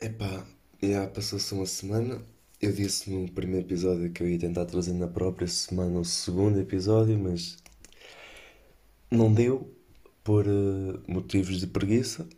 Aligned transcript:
Epá, 0.00 0.46
já 0.82 1.06
passou-se 1.08 1.52
uma 1.54 1.66
semana. 1.66 2.22
Eu 2.60 2.72
disse 2.72 3.10
no 3.10 3.30
primeiro 3.32 3.66
episódio 3.66 4.10
que 4.12 4.22
eu 4.22 4.28
ia 4.28 4.38
tentar 4.38 4.64
trazer 4.64 4.92
na 4.92 5.08
própria 5.08 5.46
semana 5.48 5.98
o 6.00 6.04
segundo 6.04 6.58
episódio, 6.60 7.18
mas 7.18 7.56
não 9.10 9.32
deu 9.32 9.74
por 10.24 10.46
eh, 10.46 11.00
motivos 11.08 11.60
de 11.60 11.66
preguiça 11.66 12.28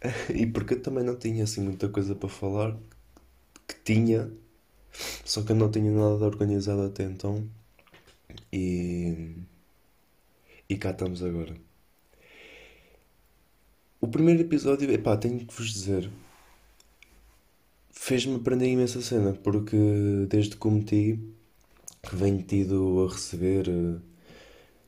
e 0.34 0.46
porque 0.46 0.74
eu 0.74 0.82
também 0.82 1.04
não 1.04 1.16
tinha 1.16 1.44
assim 1.44 1.62
muita 1.62 1.88
coisa 1.88 2.14
para 2.14 2.28
falar 2.28 2.76
que 3.68 3.74
tinha, 3.84 4.30
só 5.24 5.42
que 5.42 5.52
eu 5.52 5.56
não 5.56 5.70
tinha 5.70 5.92
nada 5.92 6.26
organizado 6.26 6.82
até 6.82 7.04
então 7.04 7.48
e, 8.52 9.36
e 10.68 10.76
cá 10.76 10.90
estamos 10.90 11.22
agora. 11.22 11.54
O 14.00 14.08
primeiro 14.08 14.40
episódio, 14.40 14.90
epá, 14.90 15.16
tenho 15.16 15.46
que 15.46 15.54
vos 15.54 15.72
dizer. 15.72 16.10
Fez-me 18.08 18.36
aprender 18.36 18.68
imensa 18.68 19.02
cena, 19.02 19.34
porque 19.34 19.76
desde 20.30 20.52
que 20.52 20.56
cometi, 20.56 21.20
venho 22.10 22.42
tido 22.42 23.04
a 23.04 23.12
receber 23.12 23.68
eh, 23.68 24.00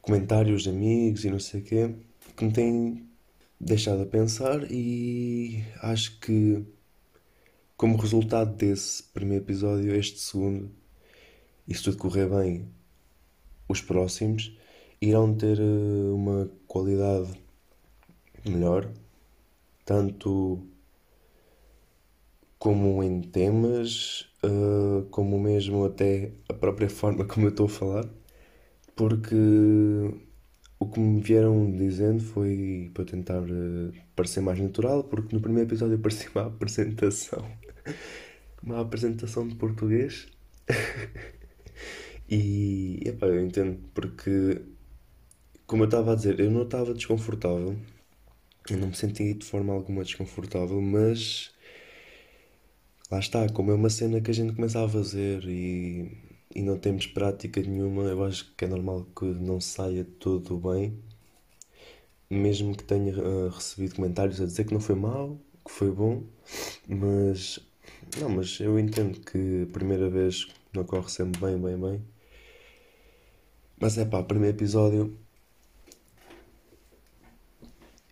comentários 0.00 0.62
de 0.62 0.70
amigos 0.70 1.22
e 1.26 1.28
não 1.28 1.38
sei 1.38 1.60
o 1.60 1.62
quê, 1.62 1.94
que 2.34 2.44
me 2.46 2.50
têm 2.50 3.06
deixado 3.60 4.00
a 4.04 4.06
pensar 4.06 4.66
e 4.70 5.62
acho 5.82 6.18
que 6.18 6.64
como 7.76 7.98
resultado 7.98 8.56
desse 8.56 9.02
primeiro 9.02 9.44
episódio, 9.44 9.94
este 9.94 10.18
segundo, 10.18 10.70
e 11.68 11.74
se 11.74 11.82
tudo 11.82 11.98
correr 11.98 12.26
bem, 12.26 12.70
os 13.68 13.82
próximos, 13.82 14.56
irão 14.98 15.34
ter 15.34 15.58
eh, 15.60 16.10
uma 16.10 16.50
qualidade 16.66 17.28
melhor, 18.46 18.90
tanto 19.84 20.69
como 22.60 23.02
em 23.02 23.22
temas, 23.22 24.26
uh, 24.44 25.04
como 25.10 25.40
mesmo 25.40 25.86
até 25.86 26.32
a 26.48 26.54
própria 26.54 26.88
forma 26.90 27.24
como 27.24 27.46
eu 27.46 27.50
estou 27.50 27.66
a 27.66 27.68
falar, 27.70 28.08
porque 28.94 29.34
o 30.78 30.86
que 30.86 31.00
me 31.00 31.20
vieram 31.22 31.72
dizendo 31.72 32.22
foi 32.22 32.90
para 32.94 33.04
tentar 33.06 33.42
uh, 33.42 33.92
parecer 34.14 34.40
mais 34.42 34.58
natural, 34.60 35.04
porque 35.04 35.34
no 35.34 35.40
primeiro 35.42 35.68
episódio 35.68 35.98
parecia 35.98 36.30
uma 36.34 36.46
apresentação, 36.48 37.44
uma 38.62 38.80
apresentação 38.80 39.48
de 39.48 39.54
português. 39.56 40.28
e 42.28 43.00
epá, 43.06 43.26
eu 43.26 43.42
entendo, 43.44 43.78
porque 43.94 44.60
como 45.66 45.84
eu 45.84 45.86
estava 45.86 46.12
a 46.12 46.14
dizer, 46.14 46.38
eu 46.40 46.50
não 46.50 46.64
estava 46.64 46.92
desconfortável, 46.92 47.76
eu 48.70 48.76
não 48.76 48.88
me 48.88 48.96
senti 48.96 49.34
de 49.34 49.46
forma 49.46 49.72
alguma 49.72 50.04
desconfortável, 50.04 50.80
mas 50.80 51.52
Lá 53.10 53.18
está, 53.18 53.48
como 53.48 53.72
é 53.72 53.74
uma 53.74 53.90
cena 53.90 54.20
que 54.20 54.30
a 54.30 54.34
gente 54.34 54.54
começa 54.54 54.84
a 54.84 54.88
fazer 54.88 55.44
e, 55.44 56.16
e 56.54 56.62
não 56.62 56.78
temos 56.78 57.06
prática 57.08 57.60
nenhuma, 57.60 58.04
eu 58.04 58.24
acho 58.24 58.54
que 58.56 58.64
é 58.64 58.68
normal 58.68 59.04
que 59.18 59.24
não 59.24 59.60
saia 59.60 60.06
tudo 60.20 60.56
bem. 60.58 60.96
Mesmo 62.30 62.76
que 62.76 62.84
tenha 62.84 63.12
uh, 63.18 63.48
recebido 63.48 63.96
comentários 63.96 64.40
a 64.40 64.46
dizer 64.46 64.64
que 64.64 64.72
não 64.72 64.80
foi 64.80 64.94
mal, 64.94 65.36
que 65.64 65.72
foi 65.72 65.90
bom, 65.90 66.22
mas 66.88 67.58
não, 68.20 68.28
mas 68.28 68.60
eu 68.60 68.78
entendo 68.78 69.18
que 69.20 69.64
a 69.68 69.72
primeira 69.72 70.08
vez 70.08 70.46
não 70.72 70.84
corre 70.84 71.08
sempre 71.08 71.40
bem, 71.40 71.58
bem, 71.58 71.76
bem. 71.76 72.04
Mas 73.80 73.98
é 73.98 74.04
pá, 74.04 74.22
primeiro 74.22 74.56
episódio. 74.56 75.16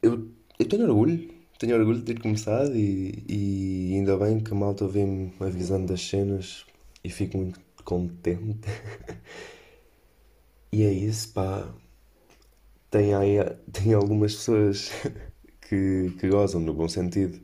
Eu, 0.02 0.28
eu 0.58 0.68
tenho 0.68 0.84
orgulho 0.84 1.37
tenho 1.58 1.76
orgulho 1.76 1.98
de 1.98 2.04
ter 2.04 2.20
começado 2.20 2.74
e, 2.76 3.24
e 3.28 3.94
ainda 3.96 4.16
bem 4.16 4.40
que 4.40 4.52
a 4.52 4.54
malta 4.54 4.86
vem-me 4.86 5.32
avisando 5.40 5.88
das 5.88 6.00
cenas 6.00 6.64
e 7.02 7.10
fico 7.10 7.36
muito 7.36 7.60
contente. 7.84 8.68
e 10.72 10.84
é 10.84 10.92
isso, 10.92 11.32
pá. 11.32 11.68
Tem, 12.90 13.14
aí, 13.14 13.38
tem 13.72 13.92
algumas 13.92 14.34
pessoas 14.34 14.90
que, 15.68 16.14
que 16.18 16.28
gozam, 16.28 16.60
no 16.60 16.72
bom 16.72 16.88
sentido, 16.88 17.38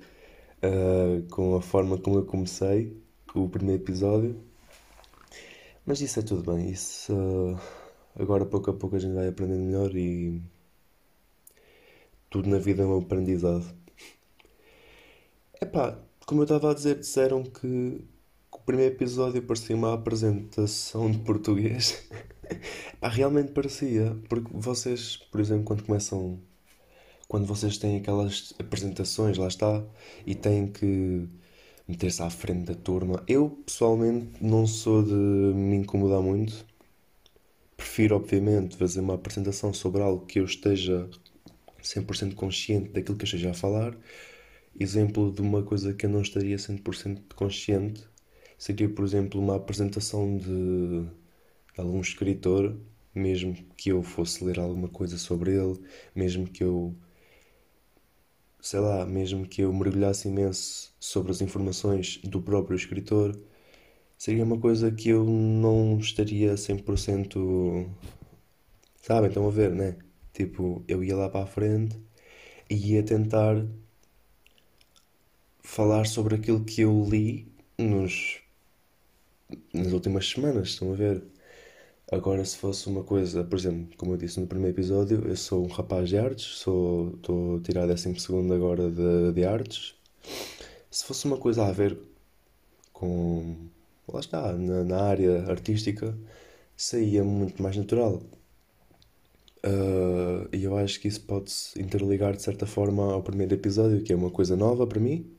uh, 0.63 1.23
com 1.31 1.57
a 1.57 1.63
forma 1.63 1.99
como 1.99 2.19
eu 2.19 2.25
comecei 2.25 2.97
o 3.35 3.49
primeiro 3.49 3.83
episódio. 3.83 4.41
Mas 5.85 6.01
isso 6.01 6.21
é 6.21 6.23
tudo 6.23 6.55
bem, 6.55 6.71
isso 6.71 7.13
uh, 7.13 7.59
agora 8.19 8.47
pouco 8.47 8.71
a 8.71 8.75
pouco 8.75 8.97
a 8.97 8.99
gente 8.99 9.15
vai 9.15 9.29
aprendendo 9.29 9.65
melhor 9.65 9.95
e 9.97 10.41
tudo 12.31 12.49
na 12.49 12.59
vida 12.59 12.83
é 12.83 12.87
um 12.87 12.99
aprendizado. 12.99 13.84
Epá, 15.65 15.99
como 16.27 16.43
eu 16.43 16.45
estava 16.45 16.71
a 16.71 16.75
dizer, 16.75 16.99
disseram 16.99 17.43
que, 17.43 18.05
o 18.53 18.59
primeiro 18.67 18.95
episódio 18.95 19.43
parecia 19.43 19.75
uma 19.75 19.95
apresentação 19.95 21.11
de 21.11 21.19
português. 21.21 22.07
Epá, 22.93 23.09
realmente 23.09 23.53
parecia, 23.53 24.15
porque 24.29 24.51
vocês, 24.53 25.17
por 25.17 25.41
exemplo, 25.41 25.65
quando 25.65 25.83
começam, 25.85 26.39
quando 27.27 27.47
vocês 27.47 27.79
têm 27.79 27.97
aquelas 27.97 28.53
apresentações, 28.59 29.39
lá 29.39 29.49
está, 29.49 29.83
e 30.27 30.35
têm 30.35 30.67
que 30.67 31.27
meter-se 31.89 32.23
à 32.23 32.29
frente 32.29 32.67
da 32.67 32.75
turma. 32.75 33.23
Eu, 33.27 33.49
pessoalmente, 33.65 34.45
não 34.45 34.67
sou 34.67 35.03
de 35.03 35.15
me 35.15 35.77
incomodar 35.77 36.21
muito. 36.21 36.67
Prefiro, 37.75 38.17
obviamente, 38.17 38.77
fazer 38.77 39.01
uma 39.01 39.15
apresentação 39.15 39.73
sobre 39.73 40.03
algo 40.03 40.27
que 40.27 40.41
eu 40.41 40.45
esteja 40.45 41.09
100% 41.83 42.35
consciente 42.35 42.91
daquilo 42.91 43.17
que 43.17 43.23
eu 43.25 43.27
esteja 43.27 43.53
a 43.53 43.55
falar 43.55 43.97
exemplo 44.79 45.33
de 45.33 45.41
uma 45.41 45.63
coisa 45.63 45.95
que 45.95 46.07
eu 46.07 46.11
não 46.11 46.23
estaria 46.23 46.57
100% 46.57 47.35
consciente 47.35 48.09
seria, 48.59 48.89
por 48.89 49.05
exemplo, 49.05 49.41
uma 49.41 49.57
apresentação 49.57 50.37
de, 50.39 51.07
algum 51.77 52.01
escritor, 52.01 52.77
mesmo 53.15 53.55
que 53.77 53.91
eu 53.91 54.03
fosse 54.03 54.45
ler 54.45 54.59
alguma 54.59 54.89
coisa 54.89 55.19
sobre 55.19 55.53
ele, 55.57 55.81
mesmo 56.15 56.47
que 56.49 56.65
eu 56.65 56.95
sei 58.61 58.81
lá, 58.81 59.05
mesmo 59.07 59.47
que 59.47 59.63
eu 59.63 59.73
mergulhasse 59.73 60.27
imenso 60.29 60.95
sobre 60.99 61.31
as 61.33 61.41
informações 61.43 62.19
do 62.25 62.41
próprio 62.41 62.77
escritor, 62.77 63.39
seria 64.19 64.45
uma 64.45 64.59
coisa 64.59 64.91
que 64.91 65.11
eu 65.11 65.25
não 65.25 65.99
estaria 65.99 66.57
100%. 66.57 67.87
Sabem, 69.03 69.29
estão 69.29 69.47
a 69.47 69.51
ver, 69.51 69.71
né? 69.71 69.97
Tipo, 70.33 70.83
eu 70.89 71.05
ia 71.05 71.15
lá 71.17 71.29
para 71.29 71.45
a 71.45 71.47
frente 71.47 71.99
e 72.71 72.95
ia 72.95 73.03
tentar 73.03 73.67
falar 75.65 76.07
sobre 76.07 76.37
aquilo 76.37 76.63
que 76.63 76.83
eu 76.83 77.05
li 77.11 77.49
nos, 77.79 78.41
nas 79.73 79.93
últimas 79.93 80.29
semanas, 80.29 80.69
estão 80.69 80.93
a 80.93 80.95
ver? 80.95 81.25
Agora, 82.13 82.45
se 82.45 82.57
fosse 82.59 82.87
uma 82.87 83.03
coisa, 83.03 83.43
por 83.43 83.59
exemplo, 83.59 83.97
como 83.97 84.13
eu 84.13 84.17
disse 84.19 84.39
no 84.39 84.47
primeiro 84.47 84.77
episódio, 84.77 85.27
eu 85.27 85.37
sou 85.37 85.65
um 85.65 85.69
rapaz 85.69 86.09
de 86.09 86.19
artes, 86.19 86.45
sou, 86.59 87.15
estou 87.17 87.57
a 87.57 87.61
tirar 87.61 87.87
12 87.87 88.15
agora 88.55 88.91
de, 88.91 89.33
de 89.33 89.45
artes. 89.45 89.95
Se 90.91 91.05
fosse 91.05 91.25
uma 91.25 91.39
coisa 91.39 91.65
a 91.67 91.73
ver 91.73 91.99
com. 92.93 93.57
lá 94.07 94.21
está, 94.21 94.53
na, 94.53 94.85
na 94.85 95.03
área 95.03 95.45
artística, 95.51 96.17
saía 96.77 97.25
muito 97.25 97.63
mais 97.63 97.77
natural. 97.77 98.23
Uh, 99.67 100.47
e 100.53 100.65
eu 100.65 100.77
acho 100.77 101.01
que 101.01 101.09
isso 101.09 101.23
pode-se 101.23 101.81
interligar 101.81 102.37
de 102.37 102.43
certa 102.43 102.67
forma 102.67 103.13
ao 103.13 103.23
primeiro 103.23 103.55
episódio, 103.55 104.03
que 104.03 104.13
é 104.13 104.17
uma 104.17 104.31
coisa 104.31 104.57
nova 104.57 104.87
para 104.87 105.01
mim 105.01 105.34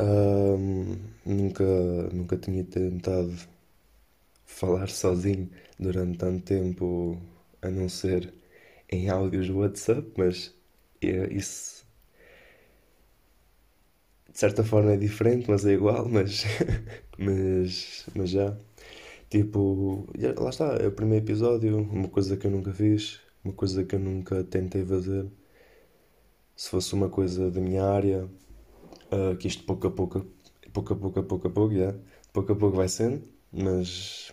um, 0.00 0.96
nunca, 1.24 1.64
nunca 2.12 2.36
tinha 2.36 2.64
tentado 2.64 3.34
falar 4.46 4.88
sozinho 4.88 5.48
durante 5.78 6.18
tanto 6.18 6.44
tempo, 6.44 7.16
a 7.62 7.70
não 7.70 7.88
ser 7.88 8.32
em 8.90 9.08
áudios 9.10 9.48
do 9.48 9.58
WhatsApp, 9.58 10.10
mas 10.16 10.54
é, 11.02 11.32
isso 11.32 11.86
de 14.32 14.38
certa 14.38 14.62
forma 14.64 14.92
é 14.92 14.96
diferente, 14.96 15.50
mas 15.50 15.64
é 15.66 15.72
igual, 15.72 16.08
mas, 16.08 16.44
mas, 17.18 18.06
mas 18.14 18.30
já. 18.30 18.56
Tipo, 19.30 20.06
lá 20.38 20.50
está, 20.50 20.66
é 20.76 20.88
o 20.88 20.92
primeiro 20.92 21.24
episódio, 21.24 21.78
uma 21.78 22.08
coisa 22.08 22.36
que 22.36 22.46
eu 22.46 22.50
nunca 22.50 22.72
fiz, 22.72 23.20
uma 23.44 23.52
coisa 23.54 23.84
que 23.84 23.94
eu 23.96 24.00
nunca 24.00 24.44
tentei 24.44 24.84
fazer. 24.84 25.26
Se 26.54 26.68
fosse 26.68 26.92
uma 26.94 27.08
coisa 27.08 27.50
da 27.50 27.58
minha 27.60 27.84
área, 27.84 28.28
Uh, 29.10 29.36
que 29.38 29.48
isto 29.48 29.64
pouco 29.64 29.86
a 29.86 29.90
pouco, 29.90 30.26
pouco 30.72 30.92
a 30.92 30.96
pouco, 30.96 31.22
pouco 31.22 31.48
a 31.48 31.50
pouco, 31.50 31.74
yeah, 31.74 31.98
pouco 32.32 32.52
a 32.52 32.56
pouco 32.56 32.76
vai 32.76 32.88
sendo, 32.88 33.22
mas 33.52 34.32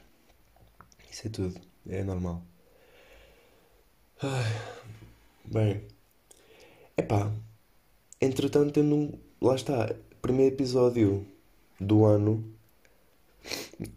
isso 1.09 1.27
é 1.27 1.29
tudo, 1.29 1.61
é 1.87 2.03
normal. 2.03 2.43
Ai, 4.21 4.51
bem, 5.45 5.87
epá, 6.97 7.31
entretanto 8.19 8.77
eu 8.79 8.83
não, 8.83 9.13
lá 9.41 9.55
está, 9.55 9.95
primeiro 10.21 10.53
episódio 10.55 11.25
do 11.79 12.05
ano, 12.05 12.43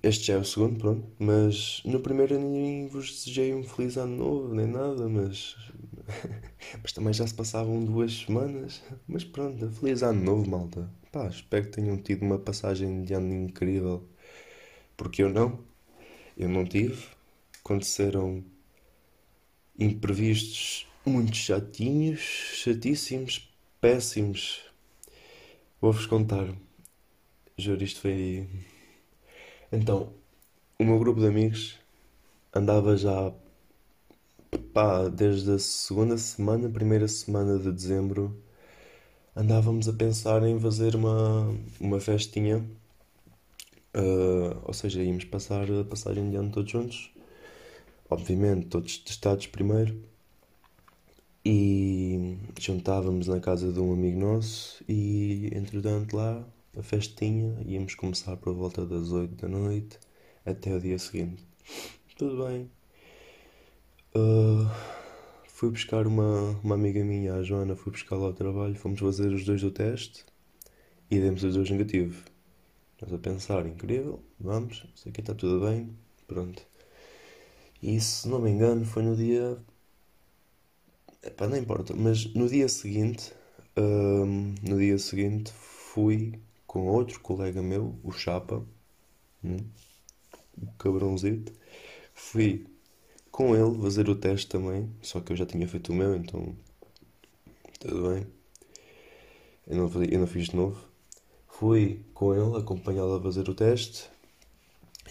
Este 0.02 0.26
já 0.26 0.34
é 0.34 0.38
o 0.38 0.44
segundo, 0.44 0.78
pronto. 0.78 1.06
Mas 1.18 1.82
no 1.84 2.00
primeiro 2.00 2.38
nem 2.38 2.88
vos 2.88 3.10
desejei 3.10 3.54
um 3.54 3.62
feliz 3.62 3.96
ano 3.96 4.16
novo, 4.16 4.54
nem 4.54 4.66
nada, 4.66 5.08
mas. 5.08 5.56
mas 6.82 6.92
também 6.92 7.12
já 7.12 7.26
se 7.26 7.34
passavam 7.34 7.84
duas 7.84 8.12
semanas. 8.12 8.82
Mas 9.06 9.24
pronto, 9.24 9.70
feliz 9.70 10.02
ano 10.02 10.22
novo, 10.22 10.50
malta. 10.50 10.90
Pá, 11.12 11.28
espero 11.28 11.66
que 11.66 11.72
tenham 11.72 11.96
tido 11.96 12.22
uma 12.22 12.38
passagem 12.38 13.02
de 13.02 13.14
ano 13.14 13.32
incrível. 13.32 14.08
Porque 14.96 15.22
eu 15.22 15.30
não. 15.30 15.60
Eu 16.36 16.48
não 16.48 16.64
tive. 16.64 17.06
Aconteceram 17.60 18.44
imprevistos 19.78 20.86
muito 21.06 21.36
chatinhos, 21.36 22.20
chatíssimos, 22.20 23.48
péssimos. 23.80 24.60
Vou-vos 25.80 26.06
contar. 26.06 26.48
Juro, 27.56 27.82
isto 27.84 28.00
foi. 28.00 28.48
Então, 29.70 30.08
o 30.78 30.84
meu 30.84 30.98
grupo 30.98 31.20
de 31.20 31.26
amigos 31.26 31.78
andava 32.54 32.96
já 32.96 33.32
pá, 34.72 35.08
desde 35.08 35.52
a 35.52 35.58
segunda 35.58 36.16
semana, 36.16 36.70
primeira 36.70 37.06
semana 37.06 37.58
de 37.58 37.70
dezembro, 37.70 38.34
andávamos 39.36 39.86
a 39.86 39.92
pensar 39.92 40.42
em 40.42 40.58
fazer 40.58 40.96
uma, 40.96 41.54
uma 41.78 42.00
festinha. 42.00 42.64
Uh, 43.94 44.56
ou 44.64 44.72
seja, 44.72 45.02
íamos 45.02 45.24
passar 45.24 45.70
a 45.70 45.84
passagem 45.84 46.30
de 46.30 46.36
ano 46.36 46.50
todos 46.50 46.70
juntos. 46.70 47.10
Obviamente, 48.08 48.68
todos 48.68 48.98
testados 48.98 49.46
primeiro. 49.48 50.02
E 51.44 52.38
juntávamos 52.58 53.26
na 53.26 53.40
casa 53.40 53.72
de 53.72 53.80
um 53.80 53.92
amigo 53.92 54.18
nosso 54.18 54.82
e, 54.88 55.50
entretanto, 55.52 56.16
lá 56.16 56.44
a 56.76 56.82
festinha, 56.82 57.60
íamos 57.66 57.94
começar 57.94 58.36
por 58.36 58.54
volta 58.54 58.84
das 58.86 59.10
8 59.12 59.34
da 59.34 59.48
noite 59.48 59.98
até 60.44 60.74
o 60.74 60.80
dia 60.80 60.98
seguinte. 60.98 61.44
Tudo 62.16 62.44
bem. 62.44 62.70
Uh, 64.14 64.68
fui 65.46 65.70
buscar 65.70 66.06
uma, 66.06 66.58
uma 66.62 66.74
amiga 66.74 67.04
minha, 67.04 67.34
a 67.34 67.42
Joana, 67.42 67.76
fui 67.76 67.92
buscar 67.92 68.16
lá 68.16 68.26
ao 68.26 68.32
trabalho, 68.32 68.74
fomos 68.74 69.00
fazer 69.00 69.32
os 69.32 69.44
dois 69.44 69.60
do 69.60 69.70
teste 69.70 70.24
e 71.10 71.18
demos 71.18 71.42
os 71.44 71.54
dois 71.54 71.70
negativos. 71.70 72.22
Nós 73.00 73.12
a 73.12 73.18
pensar, 73.18 73.66
incrível, 73.66 74.20
vamos, 74.40 74.84
isso 74.94 75.08
aqui 75.08 75.20
está 75.20 75.34
tudo 75.34 75.64
bem, 75.66 75.96
pronto. 76.26 76.62
E 77.82 78.00
se 78.00 78.28
não 78.28 78.40
me 78.40 78.50
engano 78.50 78.84
foi 78.84 79.02
no 79.02 79.14
dia. 79.16 79.56
Epá, 81.22 81.46
não 81.46 81.56
importa, 81.56 81.94
mas 81.94 82.24
no 82.34 82.48
dia 82.48 82.68
seguinte, 82.68 83.32
um, 83.76 84.54
no 84.62 84.78
dia 84.78 84.98
seguinte 84.98 85.52
fui 85.52 86.40
com 86.68 86.86
outro 86.86 87.18
colega 87.20 87.62
meu, 87.62 87.98
o 88.04 88.12
Chapa, 88.12 88.62
hum, 89.42 89.56
o 90.60 90.66
cabrãozito, 90.78 91.50
fui 92.14 92.66
com 93.30 93.56
ele 93.56 93.80
fazer 93.82 94.08
o 94.08 94.14
teste 94.14 94.48
também, 94.48 94.92
só 95.00 95.18
que 95.20 95.32
eu 95.32 95.36
já 95.36 95.46
tinha 95.46 95.66
feito 95.66 95.90
o 95.90 95.94
meu, 95.94 96.14
então 96.14 96.54
tudo 97.80 98.10
bem. 98.10 98.26
Eu 99.66 99.76
não, 99.76 100.04
eu 100.04 100.18
não 100.20 100.26
fiz 100.26 100.48
de 100.48 100.56
novo. 100.56 100.78
Fui 101.48 102.02
com 102.12 102.34
ele, 102.34 102.58
acompanhá-lo 102.58 103.14
a 103.14 103.22
fazer 103.22 103.48
o 103.48 103.54
teste 103.54 104.10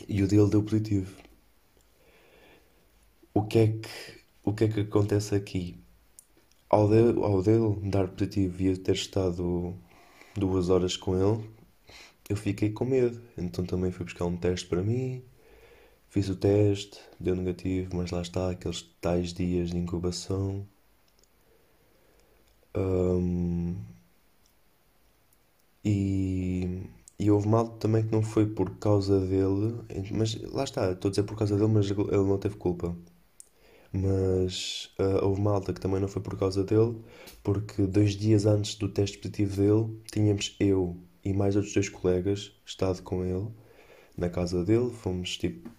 e 0.08 0.22
o 0.22 0.28
dele 0.28 0.50
deu 0.50 0.62
positivo. 0.62 1.16
O 3.34 3.44
que 3.44 3.60
é 3.60 3.68
que, 3.68 4.22
o 4.44 4.54
que, 4.54 4.64
é 4.66 4.68
que 4.68 4.80
acontece 4.82 5.34
aqui? 5.34 5.80
Ao, 6.70 6.88
de, 6.88 7.20
ao 7.22 7.42
dele 7.42 7.90
dar 7.90 8.08
positivo 8.08 8.62
e 8.62 8.68
eu 8.68 8.78
ter 8.78 8.96
estado 8.96 9.76
duas 10.38 10.70
horas 10.70 10.96
com 10.98 11.16
ele, 11.16 11.50
eu 12.30 12.36
fiquei 12.38 12.72
com 12.72 12.86
medo. 12.86 13.22
Então 13.38 13.66
também 13.66 13.92
fui 13.92 14.06
buscar 14.06 14.26
um 14.26 14.38
teste 14.38 14.68
para 14.68 14.82
mim. 14.84 15.24
Fiz 16.10 16.30
o 16.30 16.36
teste, 16.36 17.00
deu 17.20 17.36
negativo, 17.36 17.96
mas 17.96 18.12
lá 18.12 18.22
está, 18.22 18.50
aqueles 18.52 18.84
tais 19.02 19.34
dias 19.34 19.72
de 19.72 19.78
incubação. 19.78 20.66
Um, 22.76 23.76
e, 25.84 26.82
e 27.20 27.32
houve 27.32 27.48
mal 27.48 27.70
também 27.78 28.04
que 28.06 28.12
não 28.12 28.22
foi 28.22 28.46
por 28.46 28.78
causa 28.78 29.20
dele, 29.20 29.80
mas 30.12 30.36
lá 30.52 30.64
está, 30.64 30.92
estou 30.92 31.10
a 31.10 31.12
dizer 31.12 31.24
por 31.24 31.38
causa 31.38 31.56
dele, 31.56 31.72
mas 31.72 31.90
ele 31.90 31.98
não 32.18 32.38
teve 32.38 32.56
culpa. 32.58 32.96
Mas 33.92 34.92
uh, 35.00 35.26
houve 35.26 35.42
malta 35.42 35.74
que 35.74 35.80
também 35.80 36.00
não 36.00 36.08
foi 36.08 36.22
por 36.22 36.38
causa 36.38 36.64
dele, 36.64 36.98
porque 37.44 37.84
dois 37.84 38.14
dias 38.14 38.46
antes 38.46 38.76
do 38.76 38.90
teste 38.90 39.18
positivo 39.18 39.56
dele, 39.62 40.02
tínhamos 40.12 40.56
eu 40.60 40.98
e 41.24 41.34
mais 41.34 41.56
outros 41.56 41.74
dois 41.74 41.90
colegas 41.90 42.52
estado 42.66 43.02
com 43.04 43.24
ele 43.24 43.48
na 44.18 44.30
casa 44.30 44.64
dele. 44.64 44.92
Fomos 44.92 45.38
tipo. 45.38 45.70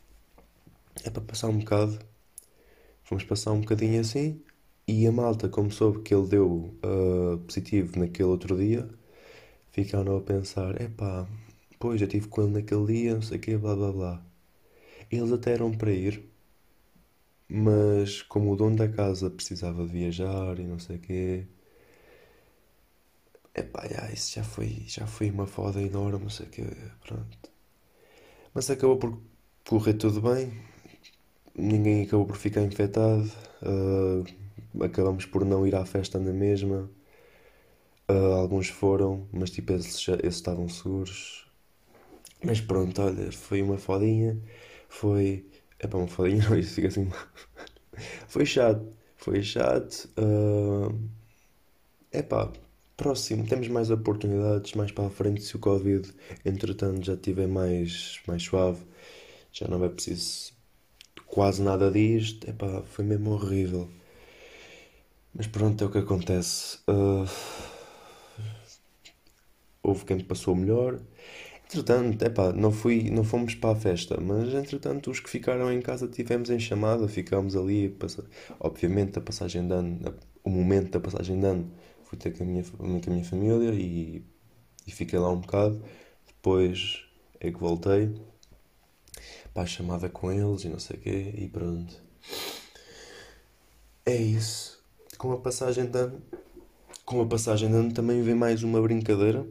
É 1.05 1.10
para 1.10 1.22
passar 1.22 1.49
um 1.49 1.58
bocado. 1.58 1.99
Fomos 3.05 3.25
passar 3.25 3.52
um 3.52 3.60
bocadinho 3.60 4.00
assim. 4.00 4.40
E 4.87 5.06
a 5.06 5.12
malta, 5.12 5.49
como 5.49 5.70
soube 5.70 6.00
que 6.02 6.14
ele 6.14 6.26
deu 6.26 6.75
uh, 6.82 7.38
positivo 7.46 7.99
naquele 7.99 8.28
outro 8.28 8.56
dia, 8.56 8.88
ficaram 9.70 10.16
a 10.16 10.20
pensar: 10.20 10.81
epá, 10.81 11.28
pois 11.78 12.00
eu 12.00 12.06
estive 12.06 12.28
com 12.28 12.43
ele 12.43 12.52
naquele 12.52 12.87
dia, 12.87 13.14
não 13.14 13.22
sei 13.22 13.38
o 13.38 13.40
quê, 13.40 13.56
blá 13.56 13.75
blá 13.76 13.93
blá. 13.93 14.22
Eles 15.11 15.32
até 15.32 15.52
eram 15.52 15.72
para 15.72 15.90
ir, 15.93 16.22
mas 17.49 18.23
como 18.23 18.53
o 18.53 18.56
dono 18.56 18.77
da 18.77 18.89
casa 18.89 19.31
precisava 19.31 19.85
viajar 19.87 20.59
e 20.59 20.67
não 20.67 20.79
sei 20.79 20.97
o 20.97 21.00
quê, 21.00 21.47
epá, 23.55 23.87
já, 23.89 24.11
isso 24.12 24.35
já 24.35 24.45
foi, 24.45 24.85
já 24.87 25.06
foi 25.06 25.31
uma 25.31 25.47
foda 25.47 25.81
enorme, 25.83 26.25
não 26.25 26.31
sei 26.31 26.47
o 26.47 26.50
quê, 26.50 26.65
pronto. 27.06 27.50
Mas 28.55 28.71
acabou 28.71 28.97
por 28.99 29.19
correr 29.67 29.95
tudo 29.95 30.21
bem, 30.21 30.53
ninguém 31.56 32.03
acabou 32.05 32.27
por 32.27 32.37
ficar 32.37 32.62
infectado, 32.62 33.31
uh, 33.62 34.85
acabamos 34.85 35.27
por 35.27 35.45
não 35.45 35.67
ir 35.67 35.75
à 35.75 35.85
festa 35.85 36.19
na 36.19 36.33
mesma. 36.33 36.91
Uh, 38.11 38.35
alguns 38.35 38.69
foram, 38.69 39.29
mas 39.33 39.50
tipo, 39.50 39.73
esses, 39.75 40.09
esses 40.09 40.37
estavam 40.37 40.69
seguros. 40.69 41.47
Mas 42.43 42.61
pronto, 42.61 43.03
olha, 43.03 43.31
foi 43.33 43.62
uma 43.62 43.79
fodinha. 43.79 44.41
Foi 44.89 45.47
é 45.78 45.86
pá, 45.86 45.98
uma 45.98 46.08
fadinha, 46.08 46.48
não, 46.48 46.58
isso 46.58 46.75
fica 46.76 46.88
assim. 46.88 47.08
foi 48.28 48.46
chato, 48.46 48.86
foi 49.16 49.42
chato. 49.42 50.08
É 52.12 52.20
uh, 52.20 52.25
pá, 52.25 52.52
próximo, 52.96 53.46
temos 53.46 53.69
mais 53.69 53.90
oportunidades 53.90 54.75
mais 54.75 54.92
para 54.92 55.06
a 55.06 55.10
frente 55.10 55.42
se 55.42 55.56
o 55.56 55.58
Covid, 55.58 56.12
entretanto, 56.44 57.04
já 57.04 57.14
estiver 57.14 57.46
mais, 57.48 58.20
mais 58.26 58.42
suave, 58.42 58.82
já 59.52 59.69
não 59.69 59.84
é 59.84 59.88
preciso 59.88 60.52
quase 61.26 61.62
nada 61.62 61.90
disto. 61.90 62.48
É 62.48 62.52
pá, 62.52 62.82
foi 62.84 63.04
mesmo 63.04 63.30
horrível. 63.32 63.88
Mas 65.34 65.46
pronto, 65.46 65.82
é 65.84 65.86
o 65.86 65.90
que 65.90 65.98
acontece. 65.98 66.78
Uh, 66.88 67.26
houve 69.82 70.04
quem 70.04 70.20
passou 70.20 70.54
melhor 70.54 71.00
Entretanto, 71.70 72.22
epá, 72.22 72.50
não 72.52 72.72
fui, 72.72 73.10
não 73.10 73.22
fomos 73.22 73.54
para 73.54 73.72
a 73.72 73.76
festa, 73.76 74.18
mas 74.18 74.54
entretanto 74.54 75.10
os 75.10 75.20
que 75.20 75.28
ficaram 75.28 75.70
em 75.70 75.82
casa 75.82 76.08
tivemos 76.08 76.48
em 76.48 76.58
chamada, 76.58 77.06
ficámos 77.06 77.54
ali, 77.54 77.94
obviamente 78.58 79.18
a 79.18 79.20
passagem 79.20 79.66
de 79.68 79.75
ano, 79.75 80.14
o 80.42 80.48
momento 80.48 80.92
da 80.92 81.00
passagem 81.00 81.38
de 81.38 81.46
ano 81.46 81.70
fui 82.04 82.16
ter 82.16 82.30
com 82.34 82.42
a 82.42 82.46
minha, 82.46 82.64
com 82.64 82.84
a 82.87 83.12
minha 83.12 83.25
família 83.25 83.70
e, 83.75 84.25
e 84.87 84.90
fiquei 84.90 85.18
lá 85.18 85.30
um 85.30 85.40
bocado, 85.40 85.82
depois 86.26 87.04
é 87.38 87.50
que 87.50 87.58
voltei 87.58 88.14
a 89.54 89.66
chamada 89.66 90.08
com 90.08 90.32
eles 90.32 90.64
e 90.64 90.68
não 90.68 90.78
sei 90.78 90.96
o 90.96 91.00
quê 91.00 91.34
e 91.37 91.48
pronto. 91.48 91.94
É 94.06 94.16
isso. 94.16 94.82
Com 95.18 95.32
a 95.32 95.37
passagem 95.37 95.87
de 95.87 95.98
ano, 95.98 96.22
com 97.04 97.20
a 97.20 97.26
passagem 97.26 97.68
de 97.68 97.75
ano 97.75 97.92
também 97.92 98.22
vem 98.22 98.34
mais 98.34 98.62
uma 98.62 98.80
brincadeira 98.80 99.46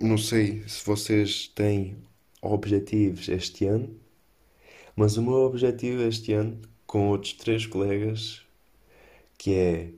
não 0.00 0.18
sei 0.18 0.64
se 0.66 0.84
vocês 0.84 1.48
têm 1.48 1.96
objetivos 2.42 3.28
este 3.28 3.66
ano, 3.66 3.96
mas 4.96 5.16
o 5.16 5.22
meu 5.22 5.34
objetivo 5.34 6.02
este 6.02 6.32
ano, 6.32 6.60
com 6.86 7.08
outros 7.08 7.32
três 7.34 7.66
colegas, 7.66 8.42
que 9.38 9.54
é 9.54 9.90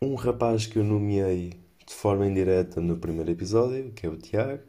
um 0.00 0.14
rapaz 0.14 0.66
que 0.66 0.78
eu 0.78 0.84
nomeei 0.84 1.50
de 1.86 1.92
forma 1.92 2.26
indireta 2.26 2.80
no 2.80 2.96
primeiro 2.96 3.30
episódio, 3.30 3.92
que 3.92 4.06
é 4.06 4.08
o 4.08 4.16
Tiago, 4.16 4.62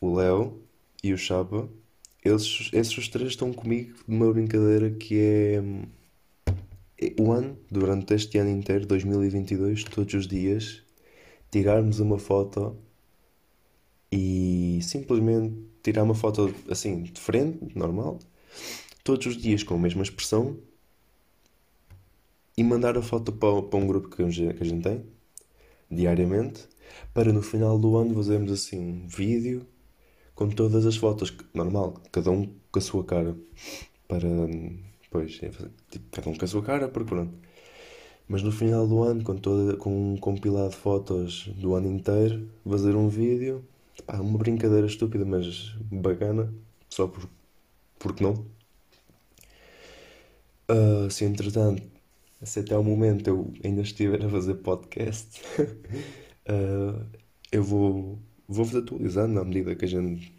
o 0.00 0.14
Léo 0.16 0.62
e 1.02 1.12
o 1.12 1.18
Chapa. 1.18 1.68
Eles, 2.24 2.70
esses 2.72 3.08
três 3.08 3.30
estão 3.30 3.52
comigo 3.52 3.98
numa 4.06 4.32
brincadeira 4.32 4.90
que 4.90 5.18
é, 5.18 5.62
é 7.00 7.14
o 7.20 7.32
ano, 7.32 7.58
durante 7.70 8.14
este 8.14 8.38
ano 8.38 8.50
inteiro, 8.50 8.86
2022, 8.86 9.84
todos 9.84 10.14
os 10.14 10.26
dias, 10.26 10.85
tirarmos 11.50 12.00
uma 12.00 12.18
foto 12.18 12.76
e 14.10 14.78
simplesmente 14.82 15.54
tirar 15.82 16.02
uma 16.02 16.14
foto 16.14 16.54
assim 16.70 17.02
de 17.02 17.20
frente, 17.20 17.76
normal, 17.76 18.18
todos 19.04 19.26
os 19.26 19.36
dias 19.36 19.62
com 19.62 19.74
a 19.74 19.78
mesma 19.78 20.02
expressão 20.02 20.56
e 22.56 22.64
mandar 22.64 22.96
a 22.96 23.02
foto 23.02 23.32
para, 23.32 23.62
para 23.62 23.78
um 23.78 23.86
grupo 23.86 24.08
que 24.08 24.22
a 24.22 24.28
gente 24.28 24.82
tem 24.82 25.04
diariamente 25.90 26.68
para 27.12 27.32
no 27.32 27.42
final 27.42 27.78
do 27.78 27.96
ano 27.96 28.14
fazermos 28.14 28.52
assim 28.52 28.78
um 28.78 29.06
vídeo 29.06 29.66
com 30.34 30.48
todas 30.50 30.84
as 30.84 30.96
fotos, 30.96 31.34
normal, 31.54 31.94
cada 32.12 32.30
um 32.30 32.46
com 32.70 32.78
a 32.78 32.82
sua 32.82 33.02
cara, 33.02 33.34
para, 34.06 34.28
pois, 35.10 35.40
é, 35.42 35.48
tipo, 35.90 36.10
cada 36.12 36.28
um 36.28 36.34
com 36.34 36.44
a 36.44 36.48
sua 36.48 36.62
cara, 36.62 36.88
porque 36.88 37.08
pronto. 37.08 37.32
Mas 38.28 38.42
no 38.42 38.50
final 38.50 38.86
do 38.88 39.02
ano, 39.02 39.22
com, 39.22 39.36
toda, 39.36 39.76
com 39.76 40.14
um 40.14 40.16
compilado 40.16 40.70
de 40.70 40.76
fotos 40.76 41.48
do 41.56 41.74
ano 41.74 41.88
inteiro, 41.88 42.48
fazer 42.68 42.96
um 42.96 43.08
vídeo, 43.08 43.64
pá, 44.04 44.16
uma 44.18 44.38
brincadeira 44.38 44.86
estúpida, 44.86 45.24
mas 45.24 45.74
bacana, 45.90 46.52
só 46.90 47.06
por, 47.06 47.28
porque 47.98 48.24
não. 48.24 48.44
Uh, 50.68 51.08
se 51.08 51.24
entretanto, 51.24 51.82
se 52.42 52.60
até 52.60 52.74
ao 52.74 52.82
momento 52.82 53.28
eu 53.28 53.54
ainda 53.64 53.82
estiver 53.82 54.24
a 54.24 54.28
fazer 54.28 54.54
podcast, 54.56 55.40
uh, 55.60 57.06
eu 57.52 57.62
vou, 57.62 58.18
vou-vos 58.48 58.74
atualizando 58.74 59.38
à 59.38 59.44
medida 59.44 59.76
que 59.76 59.84
a 59.84 59.88
gente 59.88 60.34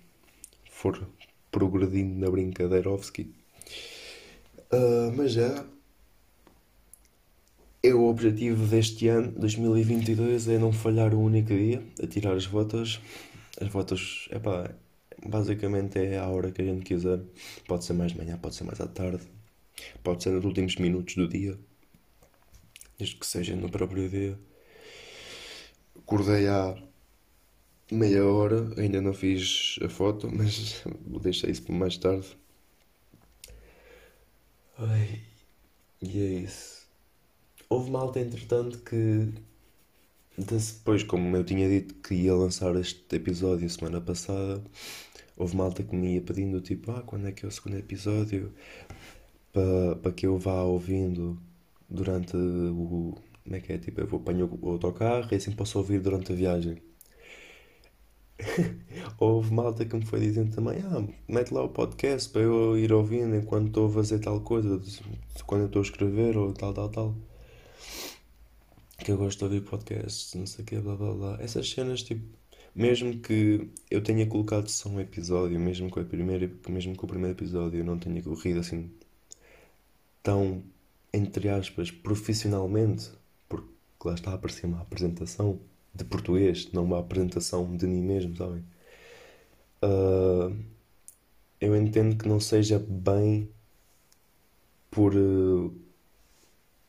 for 0.70 1.08
progredindo 1.50 2.20
na 2.20 2.30
brincadeira. 2.30 2.90
Uh, 2.90 3.00
mas 5.16 5.32
já 5.32 5.66
é 7.84 7.94
o 7.94 8.06
objetivo 8.06 8.66
deste 8.66 9.08
ano, 9.08 9.32
2022, 9.38 10.48
é 10.48 10.58
não 10.58 10.72
falhar 10.72 11.14
um 11.14 11.24
único 11.24 11.50
dia 11.50 11.84
a 12.02 12.08
tirar 12.08 12.36
as 12.36 12.46
fotos. 12.46 13.00
As 13.60 13.70
fotos, 13.70 14.28
epá, 14.32 14.72
basicamente 15.26 16.00
é 16.00 16.18
a 16.18 16.28
hora 16.28 16.52
que 16.52 16.62
a 16.62 16.66
gente 16.66 16.84
quiser. 16.84 17.22
Pode 17.68 17.86
ser 17.86 17.94
mais 17.94 18.12
de 18.12 18.18
manhã, 18.18 18.38
pode 18.38 18.56
ser 18.56 18.64
mais 18.64 18.80
à 18.82 18.88
tarde, 18.88 19.24
pode 20.04 20.24
ser 20.24 20.32
nos 20.32 20.46
últimos 20.46 20.76
minutos 20.78 21.16
do 21.16 21.28
dia, 21.28 21.58
desde 22.98 23.16
que 23.16 23.26
seja 23.26 23.56
no 23.56 23.70
próprio 23.70 24.10
dia. 24.10 24.38
Acordei 25.98 26.48
há 26.48 26.76
meia 27.92 28.26
hora, 28.26 28.74
ainda 28.78 29.02
não 29.02 29.14
fiz 29.14 29.78
a 29.84 29.90
foto, 29.90 30.30
mas 30.34 30.84
vou 31.06 31.20
deixar 31.20 31.50
isso 31.50 31.64
para 31.64 31.76
mais 31.76 31.98
tarde. 31.98 32.28
Ai, 34.78 35.22
e 36.02 36.20
é 36.20 36.26
isso. 36.42 36.77
Houve 37.70 37.92
malta, 37.92 38.20
entretanto, 38.20 38.80
que 38.80 39.30
depois, 40.38 41.04
como 41.04 41.36
eu 41.36 41.44
tinha 41.44 41.68
dito 41.68 41.96
que 41.96 42.14
ia 42.14 42.34
lançar 42.36 42.76
este 42.76 43.16
episódio 43.16 43.70
semana 43.70 44.00
passada, 44.00 44.64
houve 45.36 45.56
malta 45.56 45.84
que 45.84 45.96
me 45.96 46.16
ia 46.16 46.22
pedindo 46.22 46.62
tipo, 46.62 46.92
ah, 46.92 47.02
quando 47.06 47.28
é 47.28 47.32
que 47.32 47.46
é 47.46 47.48
o 47.48 47.52
segundo 47.52 47.78
episódio? 47.78 48.54
Para, 49.52 50.12
que 50.14 50.28
eu 50.28 50.38
vá 50.38 50.62
ouvindo 50.64 51.38
durante 51.90 52.38
o. 52.38 53.16
Como 53.44 53.56
é 53.56 53.60
que 53.60 53.74
é? 53.74 53.78
Tipo, 53.78 54.02
eu 54.02 54.08
vou 54.08 54.20
apanhar 54.20 54.46
o 54.46 54.70
autocarro 54.70 55.28
e 55.32 55.36
assim 55.36 55.52
posso 55.52 55.78
ouvir 55.80 56.00
durante 56.00 56.32
a 56.34 56.36
viagem. 56.36 56.78
Houve 59.20 59.54
malta 59.54 59.86
que 59.86 59.96
me 59.96 60.06
foi 60.06 60.20
dizendo 60.20 60.54
também: 60.56 60.80
Ah, 60.86 61.04
mete 61.28 61.54
lá 61.54 61.64
o 61.64 61.70
podcast 61.70 62.30
para 62.30 62.42
eu 62.42 62.78
ir 62.78 62.94
ouvindo 62.94 63.36
enquanto 63.36 63.68
estou 63.68 63.88
a 63.88 63.92
fazer 63.92 64.20
tal 64.20 64.42
coisa, 64.42 64.80
quando 65.46 65.66
estou 65.66 65.82
a 65.82 65.86
escrever 65.86 66.38
ou 66.38 66.54
tal, 66.54 66.74
tal, 66.74 66.90
tal. 66.90 67.16
Que 68.98 69.12
eu 69.12 69.18
gosto 69.18 69.40
de 69.40 69.44
ouvir 69.46 69.62
podcasts, 69.62 70.34
não 70.34 70.46
sei 70.46 70.64
o 70.64 70.66
que, 70.68 70.80
blá 70.80 70.96
blá 70.96 71.14
blá. 71.14 71.38
Essas 71.40 71.70
cenas, 71.70 72.04
tipo, 72.04 72.24
mesmo 72.76 73.20
que 73.20 73.70
eu 73.90 74.02
tenha 74.04 74.26
colocado 74.28 74.68
só 74.70 74.90
um 74.90 75.00
episódio, 75.00 75.60
mesmo 75.60 75.92
que 75.92 76.00
o 76.00 76.06
primeiro, 76.06 76.60
mesmo 76.70 76.96
que 76.96 77.06
o 77.06 77.08
primeiro 77.08 77.36
episódio 77.38 77.84
não 77.84 77.98
tenha 77.98 78.22
corrido 78.22 78.60
assim 78.60 78.90
tão, 80.24 80.64
entre 81.14 81.50
aspas, 81.50 81.90
profissionalmente, 81.92 83.10
porque 83.48 83.70
lá 84.06 84.14
está 84.14 84.32
a 84.32 84.34
aparecer 84.36 84.66
uma 84.66 84.82
apresentação 84.82 85.60
de 85.94 86.04
português, 86.04 86.72
não 86.74 86.84
uma 86.84 87.00
apresentação 87.00 87.76
de 87.78 87.88
mim 87.88 88.02
mesmo, 88.02 88.36
sabem? 88.36 88.64
Uh, 89.84 90.56
eu 91.62 91.76
entendo 91.76 92.18
que 92.18 92.28
não 92.28 92.40
seja 92.40 92.80
bem 92.80 93.50
por, 94.92 95.16
uh, 95.16 95.74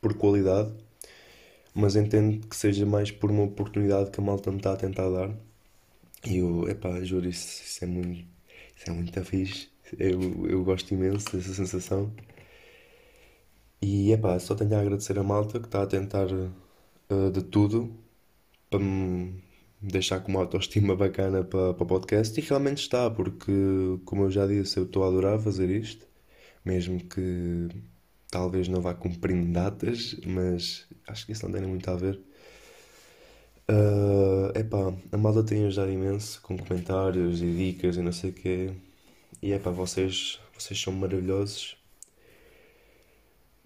por 0.01 0.15
qualidade, 0.15 0.73
mas 1.79 1.95
entendo 1.97 2.47
que 2.49 2.57
seja 2.57 2.85
mais 2.85 3.11
por 3.13 3.31
uma 3.31 3.45
oportunidade 3.45 4.11
que 4.11 4.21
a 4.21 4.23
malta 4.25 4.51
me 4.51 4.57
está 4.59 4.73
a 4.73 4.77
tentar 4.77 5.09
dar. 5.11 5.31
E 6.27 6.39
eu, 6.39 6.69
epá, 6.69 7.01
juro, 7.05 7.29
isso, 7.29 7.63
isso 7.63 7.85
é 7.85 7.87
muito, 7.87 8.27
isso 8.77 8.91
é 8.91 8.93
muito 8.93 9.25
fixe. 9.25 9.69
Eu, 9.99 10.47
eu 10.49 10.65
gosto 10.65 10.93
imenso 10.93 11.37
dessa 11.37 11.55
sensação. 11.55 12.13
E 13.81 14.13
epá, 14.13 14.39
só 14.41 14.55
tenho 14.55 14.75
a 14.77 14.81
agradecer 14.81 15.19
a 15.19 15.23
malta 15.23 15.61
que 15.61 15.67
está 15.67 15.83
a 15.83 15.87
tentar 15.87 16.27
uh, 16.33 17.31
de 17.33 17.43
tudo 17.45 17.95
para 18.71 18.81
me 18.81 19.43
deixar 19.81 20.21
com 20.21 20.33
uma 20.33 20.41
autoestima 20.41 20.97
bacana 20.97 21.45
para, 21.45 21.75
para 21.75 21.85
o 21.85 21.87
podcast 21.87 22.39
e 22.39 22.43
realmente 22.43 22.79
está, 22.83 23.11
porque 23.11 23.53
como 24.05 24.25
eu 24.25 24.31
já 24.31 24.47
disse, 24.47 24.79
eu 24.79 24.85
estou 24.85 25.05
a 25.05 25.09
adorar 25.09 25.39
fazer 25.41 25.71
isto, 25.71 26.07
mesmo 26.65 27.01
que 27.05 27.69
talvez 28.31 28.69
não 28.69 28.81
vá 28.81 28.95
cumprindo 28.95 29.53
datas, 29.53 30.17
mas 30.27 30.87
acho 31.07 31.27
que 31.27 31.33
isso 31.33 31.47
não 31.47 31.53
tem 31.53 31.67
muito 31.67 31.89
a 31.91 31.97
ver. 31.97 32.21
Uh, 33.71 34.59
epá, 34.59 34.95
a 35.13 35.17
malta 35.19 35.45
tem 35.45 35.67
ajudado 35.67 35.93
imenso 35.93 36.41
com 36.41 36.57
comentários 36.57 37.43
e 37.43 37.53
dicas 37.53 37.97
e 37.97 38.03
não 38.03 38.13
sei 38.13 38.31
o 38.31 38.33
quê. 38.33 38.73
E 39.43 39.53
epá, 39.53 39.71
vocês, 39.71 40.41
vocês 40.59 40.81
são 40.81 40.93
maravilhosos. 40.93 41.77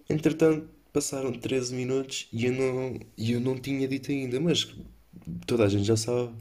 Entretanto, 0.09 0.69
passaram 0.91 1.31
13 1.31 1.73
minutos 1.73 2.27
e 2.31 2.45
eu 2.45 2.51
não, 2.53 2.99
eu 3.17 3.39
não 3.39 3.57
tinha 3.57 3.87
dito 3.87 4.11
ainda, 4.11 4.39
mas 4.39 4.75
toda 5.47 5.65
a 5.65 5.69
gente 5.69 5.85
já 5.85 5.97
sabe. 5.97 6.33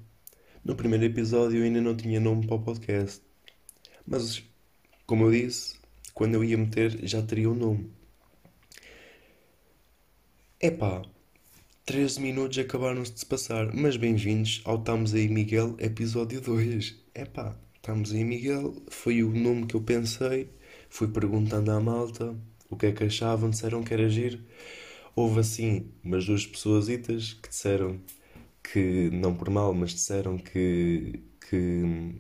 No 0.65 0.77
primeiro 0.77 1.05
episódio 1.05 1.59
eu 1.59 1.65
ainda 1.65 1.81
não 1.81 1.97
tinha 1.97 2.21
nome 2.21 2.47
para 2.47 2.57
o 2.57 2.63
podcast. 2.63 3.23
Mas, 4.07 4.43
como 5.07 5.25
eu 5.25 5.31
disse, 5.33 5.77
quando 6.15 6.35
eu 6.35 6.45
ia 6.45 6.59
meter 6.59 7.07
já 7.07 7.23
teria 7.23 7.49
o 7.49 7.53
um 7.53 7.57
nome. 7.57 8.02
Epá, 10.65 11.03
13 11.87 12.21
minutos 12.21 12.57
acabaram-se 12.57 13.11
de 13.11 13.19
se 13.19 13.27
passar, 13.27 13.75
mas 13.75 13.97
bem-vindos 13.97 14.63
ao 14.65 14.77
Estamos 14.77 15.13
aí 15.13 15.27
Miguel, 15.27 15.75
episódio 15.81 16.41
2. 16.41 17.03
Epá, 17.13 17.59
Estamos 17.75 18.13
aí 18.13 18.23
Miguel, 18.23 18.73
foi 18.89 19.25
o 19.25 19.33
nome 19.33 19.67
que 19.67 19.75
eu 19.75 19.81
pensei, 19.81 20.49
fui 20.89 21.09
perguntando 21.09 21.73
à 21.73 21.81
malta 21.81 22.37
o 22.71 22.77
que 22.77 22.87
é 22.87 22.93
que 22.93 23.03
achavam, 23.03 23.51
disseram 23.51 23.83
que 23.83 23.93
era 23.93 24.09
giro. 24.09 24.39
Houve 25.17 25.41
assim 25.41 25.91
umas 26.05 26.27
duas 26.27 26.47
pessoas 26.47 26.87
que 26.87 27.49
disseram 27.49 28.01
que, 28.63 29.11
não 29.11 29.35
por 29.35 29.51
mal, 29.51 29.75
mas 29.75 29.91
disseram 29.91 30.39
que, 30.39 31.25
que 31.41 32.15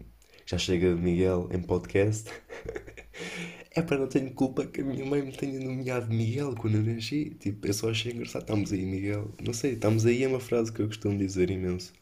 já 0.44 0.58
chega 0.58 0.92
de 0.92 1.00
Miguel 1.00 1.48
em 1.52 1.62
podcast. 1.62 2.28
é 3.74 3.80
para 3.80 3.98
não 3.98 4.06
tenho 4.06 4.30
culpa 4.32 4.66
que 4.66 4.82
a 4.82 4.84
minha 4.84 5.04
mãe 5.04 5.22
me 5.22 5.32
tenha 5.32 5.58
nomeado 5.58 6.12
Miguel 6.12 6.54
quando 6.54 6.76
eu 6.76 6.82
nasci. 6.82 7.36
Tipo, 7.40 7.66
eu 7.66 7.72
só 7.72 7.90
achei 7.90 8.12
engraçado. 8.12 8.42
Estamos 8.42 8.72
aí, 8.72 8.84
Miguel. 8.84 9.30
Não 9.42 9.54
sei, 9.54 9.72
estamos 9.72 10.04
aí 10.04 10.22
é 10.22 10.28
uma 10.28 10.40
frase 10.40 10.70
que 10.70 10.80
eu 10.80 10.86
costumo 10.86 11.16
dizer 11.16 11.50
imenso. 11.50 11.92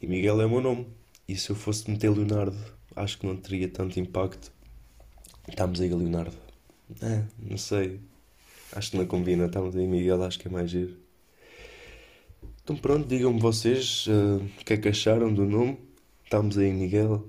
E 0.00 0.06
Miguel 0.06 0.40
é 0.40 0.46
o 0.46 0.50
meu 0.50 0.60
nome. 0.62 0.86
E 1.28 1.36
se 1.36 1.50
eu 1.50 1.56
fosse 1.56 1.90
meter 1.90 2.10
Leonardo, 2.10 2.56
acho 2.96 3.18
que 3.18 3.26
não 3.26 3.36
teria 3.36 3.68
tanto 3.68 4.00
impacto. 4.00 4.50
Estamos 5.46 5.80
aí, 5.80 5.88
Leonardo. 5.88 6.36
É, 7.02 7.22
não 7.38 7.58
sei. 7.58 8.00
Acho 8.72 8.92
que 8.92 8.96
não 8.96 9.06
combina. 9.06 9.46
Estamos 9.46 9.76
aí, 9.76 9.86
Miguel. 9.86 10.22
Acho 10.22 10.38
que 10.38 10.48
é 10.48 10.50
mais 10.50 10.70
giro. 10.70 10.96
Então 12.64 12.76
pronto, 12.76 13.06
digam-me 13.06 13.40
vocês 13.40 14.06
uh, 14.06 14.42
o 14.60 14.64
que 14.64 14.72
é 14.72 14.76
que 14.76 14.88
acharam 14.88 15.32
do 15.32 15.44
nome. 15.44 15.78
Estamos 16.24 16.56
aí, 16.56 16.72
Miguel. 16.72 17.28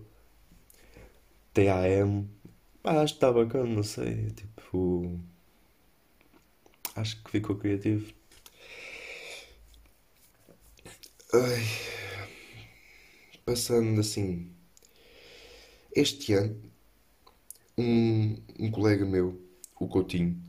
TAM. 1.54 2.26
Ah, 2.84 3.02
acho 3.02 3.14
que 3.14 3.18
está 3.18 3.32
bacana, 3.32 3.66
não 3.66 3.84
sei. 3.84 4.32
Tipo. 4.32 5.20
Acho 6.96 7.22
que 7.24 7.32
ficou 7.32 7.56
criativo. 7.58 8.14
Ai. 11.34 11.64
Passando 13.46 14.00
assim. 14.00 14.50
Este 15.96 16.34
ano, 16.34 16.60
um, 17.78 18.36
um 18.60 18.72
colega 18.72 19.06
meu, 19.06 19.40
o 19.80 19.88
Coutinho, 19.88 20.42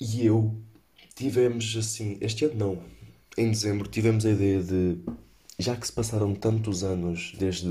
e 0.00 0.26
eu 0.26 0.54
tivemos 1.14 1.74
assim. 1.76 2.18
Este 2.20 2.44
ano 2.46 2.54
não. 2.56 2.82
Em 3.36 3.50
dezembro 3.50 3.88
tivemos 3.88 4.24
a 4.26 4.30
ideia 4.30 4.62
de. 4.62 4.98
Já 5.58 5.76
que 5.76 5.86
se 5.86 5.92
passaram 5.92 6.34
tantos 6.34 6.84
anos 6.84 7.34
desde 7.38 7.66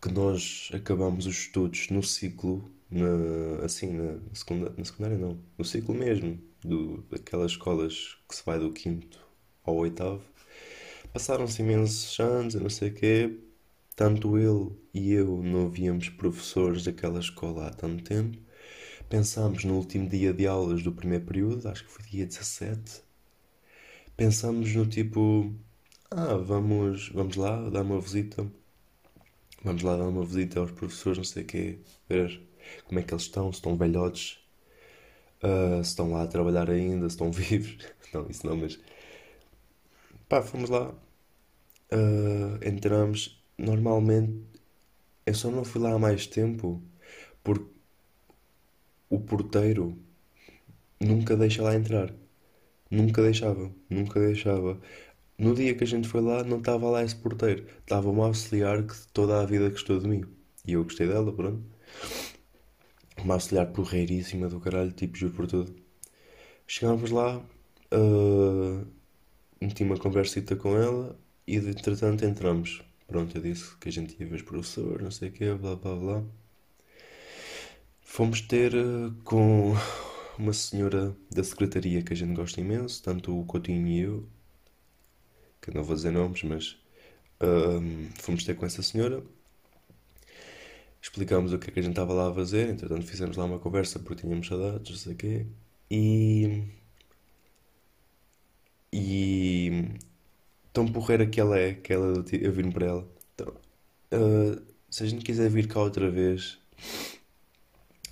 que 0.00 0.10
nós 0.10 0.70
acabamos 0.72 1.26
os 1.26 1.36
estudos 1.36 1.90
no 1.90 2.02
ciclo, 2.02 2.70
na, 2.90 3.64
assim, 3.64 3.92
na, 3.92 4.18
segunda, 4.32 4.72
na 4.76 4.84
secundária 4.84 5.18
não, 5.18 5.38
no 5.58 5.64
ciclo 5.64 5.94
mesmo, 5.94 6.38
do, 6.62 7.02
daquelas 7.10 7.52
escolas 7.52 8.16
que 8.28 8.34
se 8.34 8.44
vai 8.44 8.58
do 8.58 8.72
quinto 8.72 9.18
ao 9.64 9.76
oitavo, 9.76 10.22
passaram-se 11.12 11.62
imensos 11.62 12.18
anos, 12.18 12.54
eu 12.54 12.62
não 12.62 12.70
sei 12.70 12.88
o 12.90 12.94
quê, 12.94 13.38
tanto 13.94 14.38
ele 14.38 14.70
e 14.94 15.12
eu 15.12 15.42
não 15.42 15.68
víamos 15.68 16.08
professores 16.08 16.84
daquela 16.84 17.20
escola 17.20 17.66
há 17.68 17.70
tanto 17.70 18.02
tempo, 18.02 18.38
pensámos 19.08 19.64
no 19.64 19.74
último 19.76 20.08
dia 20.08 20.32
de 20.32 20.46
aulas 20.46 20.82
do 20.82 20.92
primeiro 20.92 21.26
período, 21.26 21.68
acho 21.68 21.84
que 21.84 21.90
foi 21.90 22.04
dia 22.06 22.26
17, 22.26 23.02
pensámos 24.16 24.74
no 24.74 24.86
tipo, 24.86 25.54
ah, 26.10 26.36
vamos, 26.36 27.10
vamos 27.10 27.36
lá 27.36 27.68
dar 27.68 27.82
uma 27.82 28.00
visita 28.00 28.46
Vamos 29.62 29.82
lá 29.82 29.96
dar 29.96 30.08
uma 30.08 30.24
visita 30.24 30.60
aos 30.60 30.70
professores, 30.70 31.18
não 31.18 31.24
sei 31.24 31.42
o 31.42 31.46
quê, 31.46 31.78
ver 32.08 32.40
como 32.84 33.00
é 33.00 33.02
que 33.02 33.12
eles 33.12 33.24
estão, 33.24 33.52
se 33.52 33.58
estão 33.58 33.76
velhotes, 33.76 34.38
uh, 35.42 35.82
se 35.84 35.90
estão 35.90 36.12
lá 36.12 36.22
a 36.22 36.26
trabalhar 36.26 36.70
ainda, 36.70 37.08
se 37.08 37.14
estão 37.14 37.30
vivos. 37.32 37.78
Não, 38.12 38.26
isso 38.28 38.46
não, 38.46 38.56
mas. 38.56 38.78
Pá, 40.28 40.42
fomos 40.42 40.70
lá, 40.70 40.90
uh, 41.92 42.58
entramos. 42.64 43.40
Normalmente, 43.58 44.42
eu 45.26 45.34
só 45.34 45.50
não 45.50 45.64
fui 45.64 45.80
lá 45.82 45.94
há 45.94 45.98
mais 45.98 46.26
tempo 46.26 46.82
porque 47.44 47.66
o 49.10 49.18
porteiro 49.20 49.98
nunca 51.00 51.36
deixa 51.36 51.62
lá 51.62 51.74
entrar. 51.74 52.12
Nunca 52.90 53.22
deixava, 53.22 53.72
nunca 53.90 54.20
deixava. 54.20 54.80
No 55.40 55.54
dia 55.54 55.74
que 55.74 55.84
a 55.84 55.86
gente 55.86 56.06
foi 56.06 56.20
lá, 56.20 56.44
não 56.44 56.58
estava 56.58 56.90
lá 56.90 57.02
esse 57.02 57.16
porteiro. 57.16 57.64
Estava 57.80 58.10
uma 58.10 58.26
auxiliar 58.26 58.82
que 58.86 58.94
toda 59.10 59.40
a 59.40 59.46
vida 59.46 59.70
gostou 59.70 59.98
de 59.98 60.06
mim. 60.06 60.22
E 60.66 60.74
eu 60.74 60.84
gostei 60.84 61.08
dela, 61.08 61.32
pronto. 61.32 61.64
Uma 63.24 63.34
auxiliar 63.34 63.68
porreiríssima 63.72 64.50
do 64.50 64.60
caralho, 64.60 64.92
tipo, 64.92 65.16
juro 65.16 65.32
por 65.32 65.46
tudo. 65.46 65.74
Chegámos 66.66 67.10
lá, 67.10 67.38
uh, 67.38 68.86
meti 69.58 69.82
uma 69.82 69.96
conversita 69.96 70.54
com 70.54 70.76
ela 70.76 71.18
e, 71.46 71.56
entretanto, 71.56 72.22
entramos. 72.22 72.82
Pronto, 73.08 73.34
eu 73.34 73.40
disse 73.40 73.74
que 73.78 73.88
a 73.88 73.92
gente 73.92 74.20
ia 74.20 74.26
ver 74.26 74.36
os 74.36 74.42
professores, 74.42 75.02
não 75.02 75.10
sei 75.10 75.30
o 75.30 75.32
quê, 75.32 75.54
blá 75.54 75.74
blá 75.74 75.96
blá. 75.96 76.24
Fomos 78.02 78.42
ter 78.42 78.74
uh, 78.74 79.10
com 79.24 79.72
uma 80.38 80.52
senhora 80.52 81.16
da 81.30 81.42
secretaria 81.42 82.02
que 82.02 82.12
a 82.12 82.16
gente 82.16 82.34
gosta 82.34 82.60
imenso, 82.60 83.02
tanto 83.02 83.40
o 83.40 83.46
Coutinho 83.46 83.86
e 83.88 84.00
eu, 84.00 84.28
que 85.60 85.72
não 85.74 85.82
vou 85.82 85.94
dizer 85.94 86.10
nomes, 86.10 86.42
mas 86.42 86.76
fomos 88.18 88.44
ter 88.44 88.54
com 88.54 88.66
essa 88.66 88.82
senhora, 88.82 89.22
explicámos 91.00 91.52
o 91.52 91.58
que 91.58 91.70
é 91.70 91.72
que 91.72 91.80
a 91.80 91.82
gente 91.82 91.92
estava 91.92 92.12
lá 92.12 92.30
a 92.30 92.34
fazer, 92.34 92.68
entretanto 92.68 93.06
fizemos 93.06 93.36
lá 93.36 93.44
uma 93.44 93.58
conversa 93.58 93.98
porque 93.98 94.22
tínhamos 94.22 94.46
saudades, 94.46 94.90
não 94.90 94.98
sei 94.98 95.12
o 95.14 95.16
quê, 95.16 95.46
e. 95.90 96.62
E. 98.92 99.88
Tão 100.72 100.86
porreira 100.86 101.26
que 101.26 101.40
ela 101.40 101.58
é, 101.58 101.74
que 101.74 101.92
ela, 101.92 102.24
eu 102.32 102.52
vim 102.52 102.70
para 102.70 102.86
ela. 102.86 103.08
Então, 103.34 103.48
uh, 104.12 104.62
se 104.88 105.02
a 105.02 105.06
gente 105.06 105.24
quiser 105.24 105.50
vir 105.50 105.66
cá 105.66 105.80
outra 105.80 106.10
vez 106.10 106.60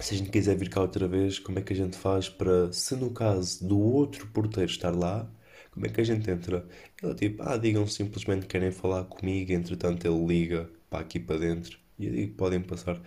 se 0.00 0.14
a 0.14 0.16
gente 0.16 0.30
quiser 0.30 0.56
vir 0.56 0.68
cá 0.70 0.80
outra 0.80 1.08
vez, 1.08 1.38
como 1.38 1.58
é 1.58 1.62
que 1.62 1.72
a 1.72 1.76
gente 1.76 1.96
faz 1.96 2.28
para, 2.28 2.72
se 2.72 2.94
no 2.96 3.10
caso 3.10 3.66
do 3.66 3.78
outro 3.78 4.26
porteiro 4.28 4.70
estar 4.70 4.94
lá, 4.94 5.28
como 5.70 5.86
é 5.86 5.88
que 5.90 6.00
a 6.00 6.04
gente 6.04 6.30
entra? 6.30 6.66
Ele 7.02 7.14
tipo, 7.14 7.42
ah, 7.42 7.56
digam 7.56 7.86
simplesmente 7.86 8.42
que 8.42 8.48
querem 8.48 8.70
falar 8.72 9.04
comigo, 9.04 9.52
entretanto 9.52 10.06
ele 10.06 10.26
liga 10.26 10.70
para 10.90 11.00
aqui 11.00 11.18
para 11.20 11.38
dentro 11.38 11.78
e 11.98 12.06
eu 12.06 12.12
digo, 12.12 12.34
podem 12.34 12.60
passar. 12.60 13.00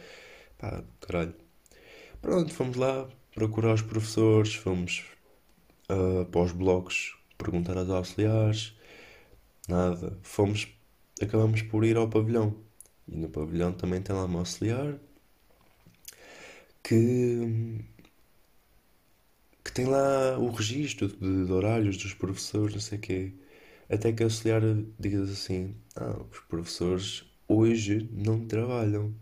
Pá, 0.57 0.83
caralho. 1.01 1.33
Pronto, 2.21 2.53
fomos 2.53 2.77
lá 2.77 3.07
procurar 3.33 3.73
os 3.73 3.81
professores, 3.81 4.53
fomos 4.55 5.03
uh, 5.89 6.25
para 6.25 6.41
os 6.41 6.51
blocos 6.51 7.17
perguntar 7.37 7.77
aos 7.77 7.89
auxiliares, 7.89 8.75
nada. 9.67 10.17
Fomos, 10.23 10.67
acabamos 11.21 11.61
por 11.63 11.83
ir 11.85 11.97
ao 11.97 12.09
pavilhão. 12.09 12.55
E 13.07 13.15
no 13.17 13.29
pavilhão 13.29 13.73
também 13.73 14.01
tem 14.01 14.15
lá 14.15 14.25
uma 14.25 14.39
auxiliar 14.39 14.99
que, 16.83 17.83
que 19.71 19.75
tem 19.75 19.85
lá 19.85 20.37
o 20.37 20.49
registro 20.49 21.07
de, 21.07 21.45
de 21.45 21.51
horários 21.51 21.95
dos 21.95 22.13
professores, 22.13 22.73
não 22.73 22.81
sei 22.81 22.97
o 22.97 23.01
quê. 23.01 23.31
Até 23.89 24.11
que 24.11 24.21
a 24.21 24.25
auxiliar 24.25 24.61
diz 24.99 25.29
assim: 25.31 25.75
Ah, 25.95 26.17
os 26.29 26.39
professores 26.41 27.23
hoje 27.47 28.09
não 28.11 28.45
trabalham. 28.45 29.13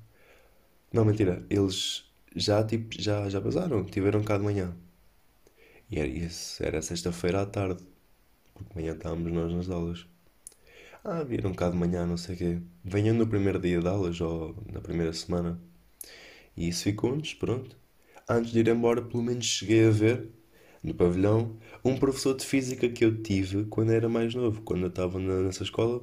Não, 0.94 1.06
mentira, 1.06 1.46
eles 1.50 2.06
já, 2.36 2.64
tipo, 2.64 3.00
já, 3.00 3.30
já 3.30 3.40
basaram, 3.40 3.84
tiveram 3.86 4.24
cá 4.24 4.38
de 4.38 4.44
manhã. 4.44 4.76
E 5.92 6.00
era 6.00 6.08
isso, 6.08 6.64
era 6.64 6.82
sexta-feira 6.82 7.42
à 7.42 7.46
tarde, 7.46 7.84
porque 8.54 8.72
amanhã 8.74 8.94
estávamos 8.94 9.32
nós 9.32 9.54
nas 9.54 9.70
aulas. 9.70 10.08
Ah, 11.04 11.24
viram 11.24 11.54
cá 11.54 11.70
de 11.70 11.78
manhã, 11.78 12.06
não 12.08 12.18
sei 12.18 12.36
o 12.36 12.38
quê. 12.38 12.62
Venham 12.84 13.16
no 13.16 13.28
primeiro 13.28 13.60
dia 13.60 13.80
de 13.80 13.88
aulas 13.88 14.20
ou 14.22 14.56
na 14.72 14.82
primeira 14.82 15.14
semana. 15.14 15.60
E 16.58 16.70
isso 16.70 16.84
ficou-nos, 16.84 17.34
pronto. 17.36 17.78
Antes 18.30 18.52
de 18.52 18.60
ir 18.60 18.68
embora, 18.68 19.02
pelo 19.02 19.24
menos 19.24 19.46
cheguei 19.46 19.88
a 19.88 19.92
ver, 19.92 20.30
no 20.84 20.94
pavilhão, 20.94 21.58
um 21.84 21.98
professor 21.98 22.36
de 22.36 22.46
física 22.46 22.90
que 22.90 23.04
eu 23.04 23.22
tive 23.22 23.66
quando 23.66 23.92
era 23.92 24.08
mais 24.10 24.34
novo, 24.34 24.62
quando 24.62 24.84
eu 24.84 24.90
estava 24.90 25.20
nessa 25.20 25.64
escola. 25.64 26.02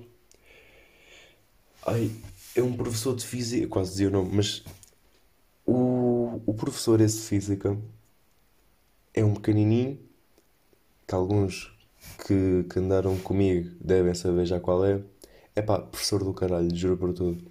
Ai, 1.87 2.11
é 2.55 2.63
um 2.63 2.77
professor 2.77 3.15
de 3.15 3.25
física, 3.25 3.69
quase 3.69 3.91
dizia 3.93 4.09
o 4.09 4.11
nome, 4.11 4.31
mas 4.35 4.65
o, 5.65 6.41
o 6.47 6.55
professor 6.55 7.01
esse 7.01 7.19
de 7.19 7.23
física 7.29 7.79
é 9.15 9.25
um 9.25 9.35
pequenininho, 9.35 9.99
que 11.07 11.15
alguns 11.15 11.73
que, 12.27 12.65
que 12.71 12.79
andaram 12.79 13.17
comigo 13.19 13.71
devem 13.81 14.15
saber 14.15 14.47
já 14.47 14.61
qual 14.61 14.85
é. 14.85 15.03
É 15.55 15.63
pá, 15.63 15.81
professor 15.81 16.23
do 16.23 16.35
caralho, 16.35 16.75
juro 16.75 16.97
por 16.97 17.13
tudo. 17.15 17.45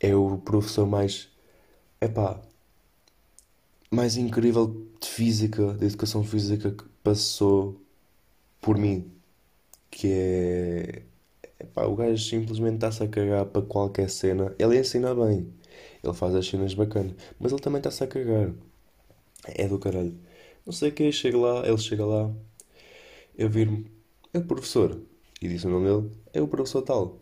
É 0.00 0.14
o 0.14 0.38
professor 0.38 0.86
mais 0.86 1.28
epá, 2.00 2.40
mais 3.90 4.16
incrível 4.16 4.86
de 5.00 5.08
física, 5.08 5.74
de 5.74 5.86
educação 5.86 6.24
física 6.24 6.70
que 6.72 6.84
passou 7.02 7.80
por 8.60 8.76
mim. 8.78 9.10
Que 9.90 10.08
é. 10.12 11.02
Epá, 11.58 11.86
o 11.86 11.96
gajo 11.96 12.22
simplesmente 12.22 12.76
está-se 12.76 13.02
a 13.02 13.08
cagar 13.08 13.46
para 13.46 13.62
qualquer 13.62 14.10
cena. 14.10 14.54
Ele 14.58 14.78
ensina 14.78 15.14
bem, 15.14 15.52
ele 16.04 16.14
faz 16.14 16.34
as 16.34 16.46
cenas 16.46 16.74
bacanas, 16.74 17.14
mas 17.40 17.52
ele 17.52 17.60
também 17.62 17.78
está-se 17.78 18.04
a 18.04 18.06
cagar. 18.06 18.52
É 19.46 19.66
do 19.68 19.78
caralho. 19.78 20.14
Não 20.66 20.72
sei 20.72 20.90
o 20.90 20.92
que, 20.92 21.12
chega 21.12 21.38
lá, 21.38 21.66
ele 21.66 21.78
chega 21.78 22.04
lá, 22.04 22.30
eu 23.38 23.48
viro-me, 23.48 23.86
é 24.34 24.38
o 24.38 24.44
professor. 24.44 25.00
E 25.40 25.48
diz 25.48 25.64
o 25.64 25.68
nome 25.70 25.86
dele, 25.88 26.10
é 26.32 26.42
o 26.42 26.48
professor 26.48 26.82
tal. 26.82 27.20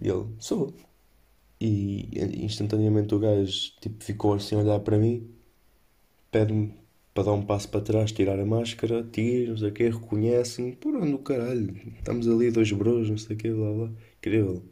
E 0.00 0.08
ele, 0.08 0.26
sou. 0.38 0.72
E 1.60 2.08
instantaneamente 2.44 3.14
o 3.14 3.18
gajo 3.18 3.72
tipo, 3.80 4.02
ficou 4.04 4.34
assim 4.34 4.56
a 4.56 4.58
olhar 4.60 4.80
para 4.80 4.98
mim, 4.98 5.28
pede-me 6.30 6.74
para 7.14 7.24
dar 7.24 7.32
um 7.32 7.42
passo 7.42 7.68
para 7.68 7.80
trás, 7.80 8.12
tirar 8.12 8.38
a 8.38 8.46
máscara, 8.46 9.02
tira, 9.02 9.50
não 9.50 9.58
sei 9.58 9.70
o 9.70 9.72
quê, 9.72 9.90
reconhece-me, 9.90 10.76
por 10.76 10.94
onde 10.94 11.14
o 11.14 11.18
caralho, 11.18 11.74
estamos 11.96 12.28
ali 12.28 12.50
dois 12.50 12.70
bros, 12.70 13.10
não 13.10 13.18
sei 13.18 13.34
o 13.34 13.38
quê, 13.38 13.50
blá 13.50 13.72
blá, 13.72 13.90
incrível. 14.18 14.62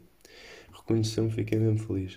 Reconheceu-me, 0.71 1.29
fiquei 1.31 1.59
mesmo 1.59 1.79
feliz. 1.79 2.15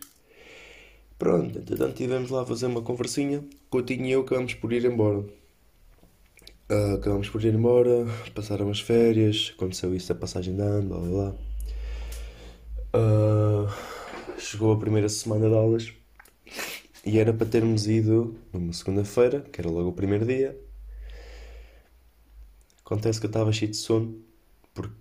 Pronto, 1.18 1.58
entretanto 1.58 1.94
tivemos 1.94 2.30
lá 2.30 2.42
a 2.42 2.46
fazer 2.46 2.66
uma 2.66 2.80
conversinha, 2.80 3.44
Coutinho 3.68 4.06
e 4.06 4.12
eu 4.12 4.20
acabamos 4.20 4.54
por 4.54 4.72
ir 4.72 4.84
embora. 4.84 5.18
Uh, 6.70 6.94
acabamos 6.94 7.28
por 7.28 7.44
ir 7.44 7.52
embora, 7.52 8.06
passaram 8.32 8.70
as 8.70 8.80
férias, 8.80 9.52
aconteceu 9.56 9.92
isso, 9.94 10.12
a 10.12 10.14
passagem 10.14 10.54
de 10.54 10.62
ano, 10.62 10.88
blá 10.88 10.98
blá 10.98 11.08
blá. 11.08 11.34
Uh, 12.94 14.38
chegou 14.38 14.72
a 14.72 14.78
primeira 14.78 15.08
semana 15.08 15.48
de 15.48 15.54
aulas 15.54 15.92
e 17.04 17.18
era 17.18 17.32
para 17.32 17.46
termos 17.46 17.86
ido 17.86 18.36
numa 18.52 18.72
segunda-feira, 18.72 19.40
que 19.40 19.60
era 19.60 19.70
logo 19.70 19.88
o 19.88 19.92
primeiro 19.92 20.26
dia. 20.26 20.58
Acontece 22.84 23.20
que 23.20 23.26
eu 23.26 23.30
estava 23.30 23.52
cheio 23.52 23.70
de 23.70 23.76
sono, 23.76 24.22
porque 24.74 24.94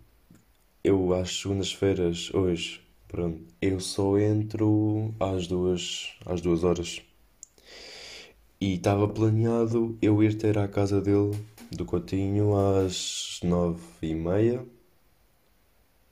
eu 0.84 1.14
às 1.14 1.42
segundas-feiras, 1.42 2.34
hoje, 2.34 2.82
pronto, 3.08 3.42
eu 3.62 3.80
só 3.80 4.18
entro 4.18 5.14
às 5.20 5.48
duas, 5.48 6.16
às 6.26 6.42
duas 6.42 6.64
horas. 6.64 7.02
E 8.62 8.76
estava 8.76 9.08
planeado 9.08 9.98
eu 10.02 10.22
ir 10.24 10.36
ter 10.36 10.58
à 10.58 10.68
casa 10.68 11.02
dele, 11.02 11.32
do 11.72 11.86
Coutinho, 11.86 12.56
às 12.56 13.40
nove 13.44 13.82
e 14.02 14.14
meia, 14.14 14.66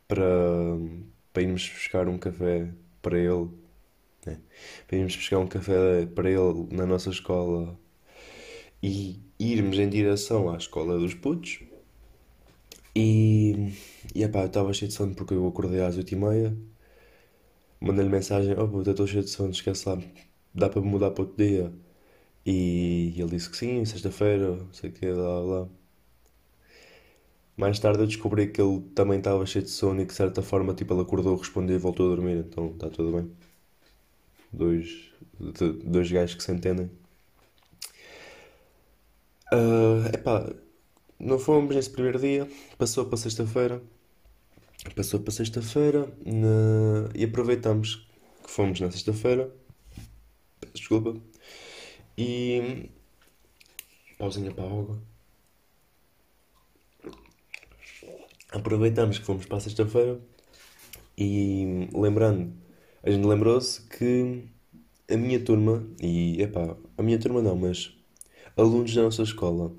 para, 0.08 0.26
para 1.34 1.44
irmos 1.44 1.70
buscar 1.70 2.08
um 2.08 2.18
café 2.18 2.70
para 3.02 3.18
ele, 3.18 3.50
né? 4.28 4.40
para 4.88 5.00
buscar 5.04 5.40
um 5.40 5.48
café 5.48 6.06
para 6.08 6.30
ele 6.30 6.68
na 6.72 6.86
nossa 6.86 7.10
escola 7.10 7.78
e 8.82 9.20
irmos 9.40 9.78
em 9.80 9.90
direção 9.90 10.50
à 10.50 10.58
escola 10.58 10.98
dos 10.98 11.14
putos. 11.14 11.60
E, 12.96 13.74
e 14.16 14.24
epá, 14.24 14.42
eu 14.42 14.48
estava 14.48 14.74
cheio 14.74 14.90
de 14.90 14.96
sono 14.96 15.14
porque 15.16 15.34
eu 15.34 15.48
acordei 15.48 15.82
às 15.82 15.96
8h30. 15.98 16.58
Mandei-lhe 17.80 18.10
mensagem: 18.10 18.56
Oh 18.60 18.68
puta, 18.68 18.92
estou 18.92 19.08
cheio 19.08 19.24
de 19.24 19.30
sono, 19.30 19.52
esquece 19.52 19.88
lá, 19.90 19.98
dá 20.54 20.70
para 20.70 20.82
mudar 20.82 21.12
para 21.12 21.24
outro 21.24 21.38
dia. 21.38 21.72
E 22.46 23.14
ele 23.18 23.32
disse 23.32 23.50
que 23.50 23.58
sim, 23.58 23.86
sexta-feira, 23.86 24.60
sei 24.74 24.92
que, 24.92 25.08
lá, 25.08 25.40
lá. 25.42 25.70
Mais 27.58 27.78
tarde 27.80 28.00
eu 28.00 28.08
descobri 28.08 28.48
que 28.52 28.62
ele 28.62 28.80
também 28.96 29.18
estava 29.18 29.46
cheio 29.46 29.66
de 29.66 29.72
sono 29.72 30.00
e 30.02 30.06
que 30.06 30.12
de 30.12 30.18
certa 30.18 30.42
forma 30.42 30.74
tipo, 30.74 30.94
ele 30.94 31.02
acordou, 31.02 31.36
respondeu 31.36 31.76
e 31.76 31.80
voltou 31.80 32.12
a 32.12 32.16
dormir, 32.16 32.38
então 32.38 32.68
está 32.72 32.90
tudo 32.90 33.12
bem. 33.18 33.30
Dois, 34.52 35.12
dois 35.84 36.12
gajos 36.12 36.36
que 36.36 36.44
se 36.44 36.52
entendem. 36.52 36.90
Uh, 39.52 40.08
epá, 40.14 40.54
não 41.20 41.40
fomos 41.40 41.76
nesse 41.76 41.90
primeiro 41.90 42.20
dia, 42.20 42.48
passou 42.78 43.06
para 43.06 43.18
sexta-feira. 43.18 43.82
Passou 44.96 45.20
para 45.20 45.32
sexta-feira 45.32 46.08
na... 46.26 47.10
e 47.16 47.24
aproveitamos 47.24 48.08
que 48.44 48.50
fomos 48.50 48.80
na 48.80 48.92
sexta-feira. 48.92 49.52
Desculpa. 50.74 51.20
E. 52.18 52.90
Pausinha 54.18 54.52
para 54.52 54.64
a 54.64 54.68
água. 54.68 55.02
Aproveitamos 58.52 59.20
que 59.20 59.26
fomos 59.26 59.46
para 59.46 59.58
a 59.58 59.62
sexta-feira 59.62 60.20
e 61.18 61.90
lembrando, 61.94 62.54
a 63.04 63.10
gente 63.12 63.26
lembrou-se 63.26 63.82
que 63.88 64.44
a 65.12 65.18
minha 65.18 65.40
turma, 65.44 65.88
e 66.02 66.42
epá, 66.42 66.78
a 66.98 67.04
minha 67.04 67.20
turma 67.20 67.42
não, 67.42 67.56
mas 67.56 67.94
alunos 68.58 68.94
da 68.96 69.04
nossa 69.04 69.24
escola 69.24 69.74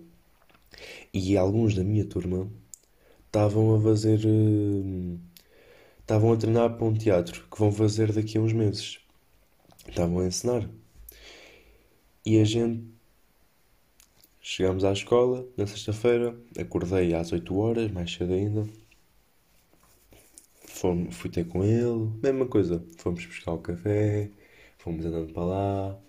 e 1.13 1.37
alguns 1.37 1.75
da 1.75 1.85
minha 1.85 2.05
turma 2.05 2.51
estavam 3.27 3.77
a 3.77 3.81
fazer. 3.83 4.21
eh, 4.27 5.19
Estavam 6.01 6.33
a 6.33 6.37
treinar 6.39 6.77
para 6.77 6.87
um 6.87 6.95
teatro 6.95 7.47
que 7.51 7.59
vão 7.59 7.73
fazer 7.73 8.13
daqui 8.13 8.39
a 8.39 8.41
uns 8.41 8.53
meses. 8.53 8.99
Estavam 9.89 10.21
a 10.21 10.27
ensinar. 10.27 10.69
E 12.25 12.39
a 12.41 12.45
gente. 12.45 12.85
Chegámos 14.41 14.83
à 14.83 14.93
escola 14.93 15.47
na 15.57 15.65
sexta-feira, 15.65 16.37
acordei 16.59 17.15
às 17.15 17.31
8 17.31 17.57
horas, 17.57 17.89
mais 17.93 18.13
cedo 18.13 18.33
ainda. 18.33 18.67
Fomos, 20.79 21.17
fui 21.17 21.29
ter 21.29 21.45
com 21.45 21.65
ele, 21.65 22.09
mesma 22.23 22.47
coisa. 22.47 22.85
Fomos 22.99 23.27
buscar 23.27 23.53
o 23.53 23.59
café, 23.59 24.31
fomos 24.79 25.05
andando 25.05 25.33
para 25.33 25.45
lá. 25.45 26.01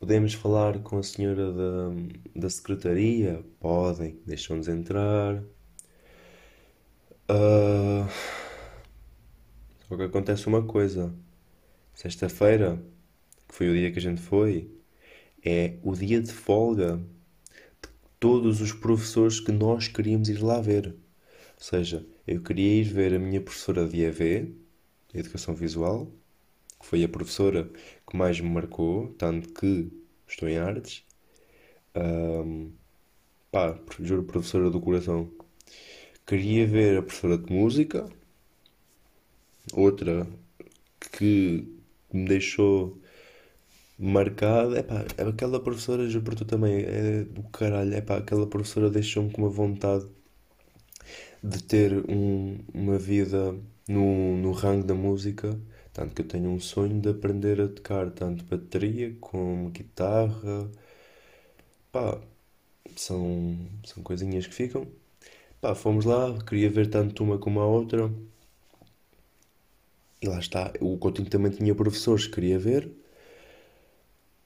Podemos 0.00 0.34
falar 0.34 0.80
com 0.80 0.98
a 0.98 1.02
senhora 1.02 1.52
da, 1.52 1.90
da 2.34 2.50
secretaria? 2.50 3.44
Podem, 3.60 4.18
deixam-nos 4.26 4.66
entrar. 4.68 5.44
Ah, 7.28 8.08
só 9.88 9.96
que 9.96 10.02
acontece 10.02 10.46
uma 10.48 10.62
coisa. 10.66 11.14
Sexta-feira, 11.94 12.82
que 13.48 13.54
foi 13.54 13.68
o 13.70 13.74
dia 13.74 13.92
que 13.92 13.98
a 13.98 14.02
gente 14.02 14.20
foi, 14.20 14.70
é 15.44 15.78
o 15.84 15.94
dia 15.94 16.20
de 16.20 16.32
folga 16.32 16.96
de 16.96 17.90
todos 18.18 18.60
os 18.60 18.72
professores 18.72 19.40
que 19.40 19.52
nós 19.52 19.88
queríamos 19.88 20.28
ir 20.28 20.42
lá 20.42 20.60
ver. 20.60 20.88
Ou 20.88 21.64
seja, 21.64 22.04
eu 22.28 22.42
queria 22.42 22.80
ir 22.80 22.84
ver 22.84 23.14
a 23.14 23.18
minha 23.18 23.40
professora 23.40 23.88
de 23.88 24.02
EV, 24.02 24.54
Educação 25.14 25.54
Visual, 25.54 26.12
que 26.80 26.86
foi 26.86 27.04
a 27.04 27.08
professora 27.08 27.70
que 28.08 28.16
mais 28.16 28.40
me 28.40 28.50
marcou, 28.50 29.14
tanto 29.18 29.48
que 29.54 29.90
estou 30.28 30.48
em 30.48 30.58
artes. 30.58 31.04
Ahm, 31.94 32.70
pá, 33.52 33.78
juro, 34.00 34.24
professora 34.24 34.70
do 34.70 34.80
coração. 34.80 35.30
Queria 36.26 36.66
ver 36.66 36.98
a 36.98 37.02
professora 37.02 37.38
de 37.38 37.52
música, 37.52 38.08
outra 39.72 40.26
que 41.12 41.66
me 42.12 42.26
deixou 42.28 42.98
marcado. 43.98 44.76
É 44.76 44.82
pá, 44.82 45.04
aquela 45.28 45.60
professora, 45.62 46.08
juro 46.08 46.24
por 46.24 46.34
tu 46.34 46.44
também, 46.44 46.84
é 46.84 47.24
do 47.24 47.42
caralho. 47.44 47.94
É 47.94 48.00
pá, 48.00 48.18
aquela 48.18 48.46
professora 48.46 48.90
deixou-me 48.90 49.30
com 49.32 49.42
uma 49.42 49.50
vontade 49.50 50.06
de 51.42 51.62
ter 51.62 51.92
um- 52.10 52.58
uma 52.74 52.98
vida 52.98 53.54
no, 53.88 54.36
no 54.36 54.52
rango 54.52 54.86
da 54.86 54.94
música. 54.94 55.58
Tanto 55.92 56.14
que 56.14 56.22
eu 56.22 56.28
tenho 56.28 56.50
um 56.50 56.60
sonho 56.60 57.00
de 57.00 57.08
aprender 57.10 57.60
a 57.60 57.68
tocar 57.68 58.10
tanto 58.10 58.44
bateria 58.44 59.14
como 59.20 59.70
guitarra. 59.70 60.70
Pá, 61.92 62.18
são, 62.96 63.58
são 63.86 64.02
coisinhas 64.02 64.46
que 64.46 64.54
ficam. 64.54 64.86
Pá, 65.60 65.74
fomos 65.74 66.04
lá, 66.06 66.38
queria 66.44 66.70
ver 66.70 66.90
tanto 66.90 67.24
uma 67.24 67.38
como 67.38 67.60
a 67.60 67.66
outra. 67.66 68.10
E 70.22 70.28
lá 70.28 70.38
está, 70.38 70.72
o 70.80 70.96
Coutinho 70.96 71.28
também 71.28 71.50
tinha 71.50 71.74
professores 71.74 72.26
que 72.28 72.34
queria 72.34 72.56
ver. 72.56 72.88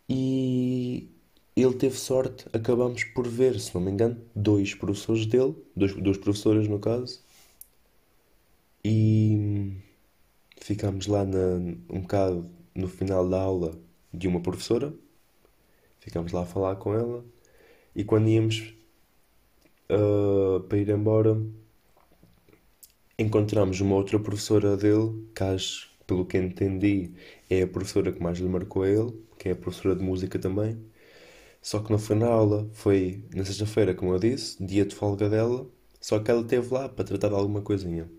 E 0.09 1.09
ele 1.57 1.75
teve 1.75 1.97
sorte, 1.99 2.47
acabamos 2.53 3.05
por 3.05 3.29
ver, 3.29 3.59
se 3.61 3.75
não 3.75 3.83
me 3.83 3.91
engano, 3.91 4.21
dois 4.35 4.75
professores 4.75 5.27
dele, 5.27 5.55
dois, 5.77 5.95
duas 5.95 6.17
professoras 6.17 6.67
no 6.69 6.79
caso. 6.79 7.21
E 8.85 9.77
ficámos 10.57 11.07
lá 11.07 11.25
na, 11.25 11.57
um 11.91 12.01
bocado 12.01 12.49
no 12.75 12.88
final 12.88 13.29
da 13.29 13.41
aula 13.41 13.79
de 14.12 14.29
uma 14.29 14.41
professora. 14.41 14.93
Ficámos 16.01 16.33
lá 16.33 16.43
a 16.43 16.47
falar 16.47 16.77
com 16.77 16.95
ela. 16.95 17.25
E 17.95 18.05
quando 18.05 18.29
íamos 18.29 18.75
ah, 19.93 20.61
para 20.69 20.79
ir 20.79 20.88
embora, 20.88 21.37
encontramos 23.19 23.81
uma 23.81 23.95
outra 23.97 24.19
professora 24.19 24.77
dele, 24.77 25.27
que 25.35 25.43
acho, 25.45 25.91
pelo 26.07 26.25
que 26.27 26.38
entendi, 26.38 27.12
é 27.51 27.62
a 27.62 27.67
professora 27.69 28.11
que 28.12 28.23
mais 28.23 28.38
lhe 28.38 28.49
marcou 28.49 28.83
a 28.85 28.88
ele, 28.88 29.12
que 29.38 29.49
é 29.51 29.53
a 29.53 29.57
professora 29.57 29.95
de 29.95 30.03
música 30.03 30.38
também. 30.38 30.79
Só 31.62 31.81
que 31.81 31.90
não 31.92 31.98
foi 31.98 32.16
na 32.16 32.29
aula, 32.29 32.68
foi 32.75 33.25
na 33.35 33.44
sexta-feira, 33.44 33.94
como 33.94 34.12
eu 34.14 34.18
disse, 34.20 34.62
dia 34.64 34.85
de 34.85 34.94
folga 34.94 35.31
dela, 35.31 35.66
só 36.01 36.18
que 36.20 36.31
ela 36.31 36.42
esteve 36.42 36.75
lá 36.75 36.88
para 36.90 37.05
tratar 37.07 37.29
de 37.31 37.35
alguma 37.37 37.62
coisinha, 37.62 38.11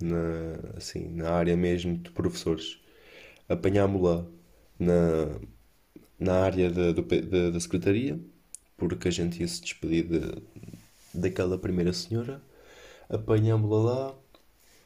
na, 0.00 0.76
assim, 0.76 1.08
na 1.08 1.30
área 1.30 1.56
mesmo 1.56 1.96
de 1.98 2.10
professores. 2.10 2.78
Apanhámo-la 3.48 4.26
na, 4.78 5.40
na 6.18 6.42
área 6.44 6.70
da, 6.70 6.92
do 6.92 7.02
da, 7.02 7.50
da 7.50 7.60
secretaria, 7.60 8.18
porque 8.76 9.08
a 9.08 9.10
gente 9.10 9.40
ia 9.40 9.48
se 9.48 9.62
despedir 9.62 10.06
de, 10.08 10.42
daquela 11.14 11.58
primeira 11.58 11.92
senhora. 11.92 12.42
Apanhámo-la 13.08 13.78
lá, 14.10 14.14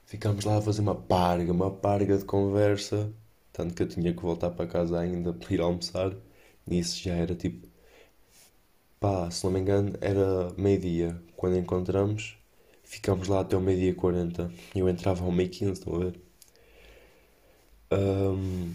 ficámos 0.07 0.45
lá 0.45 0.59
a 0.59 0.63
fazer 0.63 0.83
uma 0.83 0.95
parga, 0.97 1.53
uma 1.53 1.71
parga 1.71 2.19
de 2.19 2.25
conversa, 2.25 3.13
tanto 3.53 3.75
que 3.75 3.83
eu 3.83 3.89
tinha 3.89 4.15
que 4.15 4.23
voltar 4.23 4.51
para 4.51 4.67
casa 4.69 4.99
ainda 5.01 5.33
para 5.35 5.55
ir 5.55 5.61
almoçar. 5.63 6.15
Nisso 6.69 6.99
já 7.03 7.15
era 7.15 7.35
tipo, 7.35 7.67
pá, 9.01 9.29
se 9.31 9.43
não 9.45 9.51
me 9.53 9.59
engano, 9.61 9.93
era 10.01 10.53
meio-dia 10.57 11.21
quando 11.37 11.57
encontramos. 11.57 12.37
Ficámos 12.85 13.27
lá 13.29 13.41
até 13.41 13.57
o 13.57 13.61
meio-dia 13.61 13.91
e 13.91 13.95
40. 13.95 14.51
Eu 14.75 14.89
entrava 14.89 15.25
ao 15.25 15.33
meio 15.33 15.51
15, 15.51 15.73
estão 15.73 15.95
a 15.97 15.99
ver? 15.99 16.21
Ahm, 17.91 18.73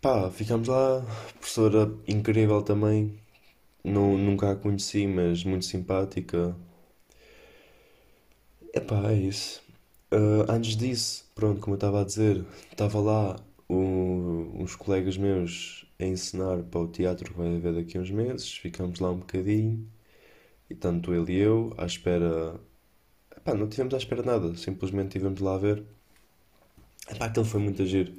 pá, 0.00 0.30
ficámos 0.30 0.68
lá. 0.68 1.02
Professora 1.38 1.90
incrível 2.06 2.62
também. 2.62 3.18
Não, 3.84 4.18
nunca 4.18 4.52
a 4.52 4.56
conheci, 4.56 5.06
mas 5.06 5.44
muito 5.44 5.64
simpática. 5.66 6.56
Epá, 8.74 9.10
é 9.12 9.14
isso. 9.14 9.62
Ah, 10.10 10.52
antes 10.54 10.76
disso, 10.76 11.24
pronto, 11.34 11.60
como 11.60 11.74
eu 11.74 11.76
estava 11.76 12.00
a 12.00 12.04
dizer, 12.04 12.44
estava 12.70 13.00
lá 13.00 13.36
o- 13.74 14.62
uns 14.62 14.74
colegas 14.76 15.16
meus 15.16 15.86
a 15.98 16.04
ensinar 16.04 16.62
para 16.64 16.80
o 16.80 16.88
teatro 16.88 17.30
que 17.30 17.38
vai 17.38 17.54
haver 17.56 17.74
daqui 17.74 17.98
a 17.98 18.00
uns 18.00 18.10
meses. 18.10 18.52
Ficámos 18.56 18.98
lá 19.00 19.10
um 19.10 19.18
bocadinho, 19.18 19.86
e 20.70 20.74
tanto 20.74 21.14
ele 21.14 21.32
e 21.34 21.38
eu, 21.38 21.74
à 21.78 21.86
espera. 21.86 22.60
Epá, 23.36 23.54
não 23.54 23.68
tivemos 23.68 23.94
à 23.94 23.98
espera 23.98 24.22
nada, 24.22 24.56
simplesmente 24.56 25.08
estivemos 25.08 25.40
lá 25.40 25.54
a 25.56 25.58
ver. 25.58 25.84
Epá, 27.10 27.26
aquele 27.26 27.46
foi 27.46 27.60
muito 27.60 27.82
agir. 27.82 28.12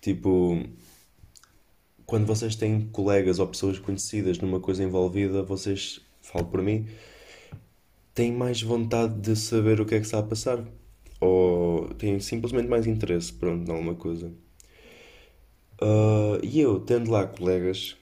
Tipo, 0.00 0.62
quando 2.06 2.26
vocês 2.26 2.54
têm 2.56 2.88
colegas 2.92 3.38
ou 3.38 3.46
pessoas 3.48 3.78
conhecidas 3.78 4.38
numa 4.38 4.60
coisa 4.60 4.82
envolvida, 4.84 5.42
vocês, 5.42 6.00
falo 6.20 6.46
por 6.46 6.62
mim, 6.62 6.86
têm 8.14 8.32
mais 8.32 8.62
vontade 8.62 9.20
de 9.20 9.36
saber 9.36 9.80
o 9.80 9.86
que 9.86 9.94
é 9.94 9.98
que 10.00 10.06
está 10.06 10.18
a 10.18 10.22
passar. 10.22 10.64
Ou 11.20 11.88
têm 11.94 12.18
simplesmente 12.20 12.68
mais 12.68 12.86
interesse, 12.86 13.32
pronto, 13.32 13.68
em 13.68 13.72
alguma 13.72 13.94
coisa. 13.94 14.32
Ah, 15.84 16.38
e 16.42 16.60
eu, 16.60 16.80
tendo 16.80 17.10
lá 17.10 17.26
colegas 17.26 17.96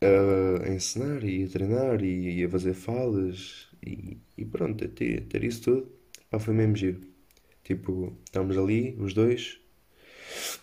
ah, 0.00 0.62
a 0.64 0.68
ensinar 0.74 1.22
e 1.24 1.44
a 1.44 1.48
treinar 1.48 2.02
e, 2.02 2.40
e 2.40 2.44
a 2.44 2.48
fazer 2.50 2.74
falas 2.74 3.68
e, 3.84 4.18
e 4.36 4.44
pronto, 4.44 4.84
a 4.84 4.88
ter, 4.88 5.26
ter 5.26 5.44
isso 5.44 5.62
tudo, 5.62 5.92
pá, 6.30 6.38
foi 6.38 6.54
mesmo 6.54 6.76
giro. 6.76 7.00
Tipo, 7.64 8.16
estávamos 8.26 8.58
ali, 8.58 8.96
os 9.00 9.14
dois, 9.14 9.60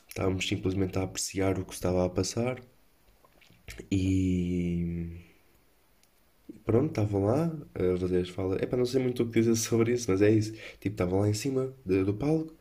estávamos 0.08 0.48
simplesmente 0.48 0.98
a 0.98 1.04
apreciar 1.04 1.60
o 1.60 1.66
que 1.66 1.74
estava 1.74 2.06
a 2.06 2.10
passar 2.10 2.58
e 3.92 5.34
pronto, 6.66 6.90
estavam 6.90 7.26
lá 7.26 7.46
a 7.76 7.98
fazer 8.00 8.22
as 8.22 8.30
falas. 8.30 8.62
Epá, 8.62 8.78
não 8.78 8.86
sei 8.86 9.02
muito 9.02 9.24
o 9.24 9.26
que 9.30 9.40
dizer 9.40 9.56
sobre 9.56 9.94
isso, 9.94 10.10
mas 10.12 10.22
é 10.22 10.30
isso. 10.32 10.54
Tipo, 10.80 10.90
estavam 10.96 11.20
lá 11.22 11.30
em 11.30 11.34
cima 11.34 11.74
de- 11.86 12.04
do 12.04 12.14
palco, 12.14 12.54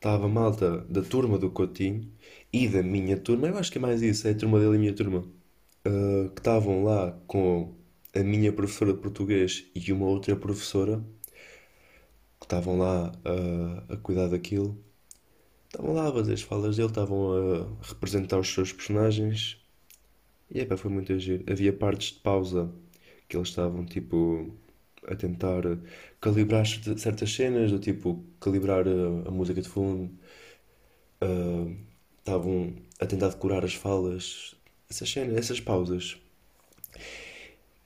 estava 0.00 0.26
malta 0.28 0.78
da 0.88 1.02
turma 1.02 1.38
do 1.38 1.50
Coutinho 1.50 2.10
e 2.52 2.66
da 2.68 2.82
minha 2.82 3.18
turma, 3.18 3.48
eu 3.48 3.58
acho 3.58 3.70
que 3.70 3.76
é 3.78 3.80
mais 3.80 4.00
isso, 4.00 4.26
é 4.26 4.30
a 4.30 4.34
turma 4.34 4.58
dele 4.58 4.72
e 4.72 4.76
a 4.76 4.78
minha 4.80 4.94
turma, 4.94 5.24
ah, 5.84 6.30
que 6.34 6.40
estavam 6.40 6.84
lá 6.84 7.12
com 7.26 7.74
a 8.14 8.20
minha 8.20 8.52
professora 8.52 8.94
de 8.94 8.98
português 9.00 9.66
e 9.74 9.92
uma 9.92 10.06
outra 10.06 10.34
professora, 10.36 11.04
que 12.40 12.46
estavam 12.46 12.78
lá 12.78 13.12
ah, 13.24 13.94
a 13.94 13.96
cuidar 13.98 14.28
daquilo. 14.28 14.76
Estavam 15.68 15.94
lá 15.94 16.08
a 16.08 16.12
fazer 16.12 16.32
as 16.34 16.42
falas 16.42 16.76
dele, 16.76 16.88
estavam 16.88 17.32
a 17.82 17.86
representar 17.86 18.38
os 18.38 18.52
seus 18.52 18.72
personagens. 18.72 19.58
E 20.50 20.60
epá, 20.60 20.76
foi 20.76 20.90
muito 20.90 21.16
giro. 21.18 21.44
Havia 21.50 21.72
partes 21.72 22.14
de 22.14 22.20
pausa 22.20 22.72
que 23.28 23.36
eles 23.36 23.48
estavam 23.48 23.84
tipo 23.86 24.52
a 25.06 25.14
tentar 25.14 25.62
calibrar 26.20 26.66
certas 26.66 27.32
cenas, 27.32 27.70
do 27.70 27.78
tipo 27.78 28.24
calibrar 28.40 28.86
a, 28.88 29.28
a 29.28 29.30
música 29.30 29.60
de 29.62 29.68
fundo, 29.68 30.10
ah, 31.20 31.66
estavam 32.18 32.74
a 33.00 33.06
tentar 33.06 33.28
decorar 33.28 33.64
as 33.64 33.74
falas, 33.74 34.54
essas 34.88 35.10
cenas, 35.10 35.36
essas 35.36 35.60
pausas. 35.60 36.18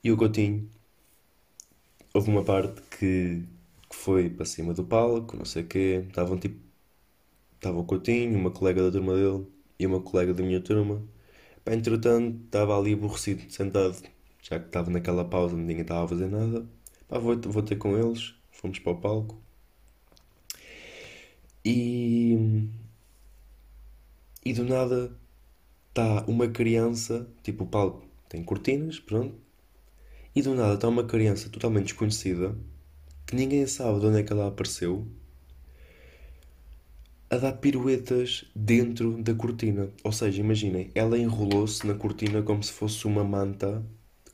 E 0.03 0.11
o 0.11 0.17
Coutinho, 0.17 0.69
houve 2.13 2.29
uma 2.31 2.43
parte 2.43 2.81
que, 2.97 3.43
que 3.89 3.95
foi 3.95 4.29
para 4.29 4.45
cima 4.45 4.73
do 4.73 4.83
palco, 4.85 5.37
não 5.37 5.45
sei 5.45 5.63
o 5.63 5.67
quê, 5.67 6.03
estavam 6.07 6.37
tipo, 6.39 6.59
estava 7.55 7.79
o 7.79 7.85
Coutinho, 7.85 8.37
uma 8.39 8.51
colega 8.51 8.81
da 8.83 8.91
turma 8.91 9.15
dele 9.15 9.45
e 9.79 9.85
uma 9.87 10.01
colega 10.01 10.33
da 10.33 10.43
minha 10.43 10.61
turma. 10.61 11.03
Entretanto, 11.65 12.45
estava 12.45 12.77
ali 12.77 12.93
aborrecido, 12.93 13.51
sentado, 13.51 13.97
já 14.41 14.59
que 14.59 14.67
estava 14.67 14.89
naquela 14.91 15.25
pausa, 15.25 15.55
ninguém 15.57 15.81
estava 15.83 16.05
a 16.05 16.09
fazer 16.09 16.27
nada. 16.29 16.67
Pá, 17.07 17.19
vou, 17.19 17.39
vou 17.39 17.63
ter 17.63 17.75
com 17.75 17.97
eles, 17.97 18.35
fomos 18.51 18.79
para 18.79 18.91
o 18.91 18.97
palco. 18.97 19.41
E, 21.63 22.67
e 24.43 24.53
do 24.53 24.63
nada 24.63 25.15
está 25.89 26.23
uma 26.27 26.47
criança, 26.47 27.27
tipo 27.43 27.63
o 27.63 27.67
palco 27.67 28.05
tem 28.29 28.43
cortinas, 28.43 28.99
pronto. 28.99 29.35
E 30.35 30.41
do 30.41 30.53
nada 30.53 30.75
está 30.75 30.87
uma 30.87 31.05
criança 31.05 31.49
totalmente 31.49 31.85
desconhecida, 31.85 32.55
que 33.25 33.35
ninguém 33.35 33.65
sabe 33.65 33.99
de 33.99 34.05
onde 34.07 34.19
é 34.19 34.23
que 34.23 34.33
ela 34.33 34.47
apareceu, 34.47 35.07
a 37.29 37.37
dar 37.37 37.53
piruetas 37.53 38.45
dentro 38.55 39.21
da 39.23 39.33
cortina. 39.33 39.89
Ou 40.03 40.11
seja, 40.11 40.41
imaginem, 40.41 40.91
ela 40.93 41.17
enrolou-se 41.17 41.85
na 41.87 41.93
cortina 41.93 42.41
como 42.41 42.61
se 42.61 42.73
fosse 42.73 43.05
uma 43.05 43.23
manta 43.23 43.83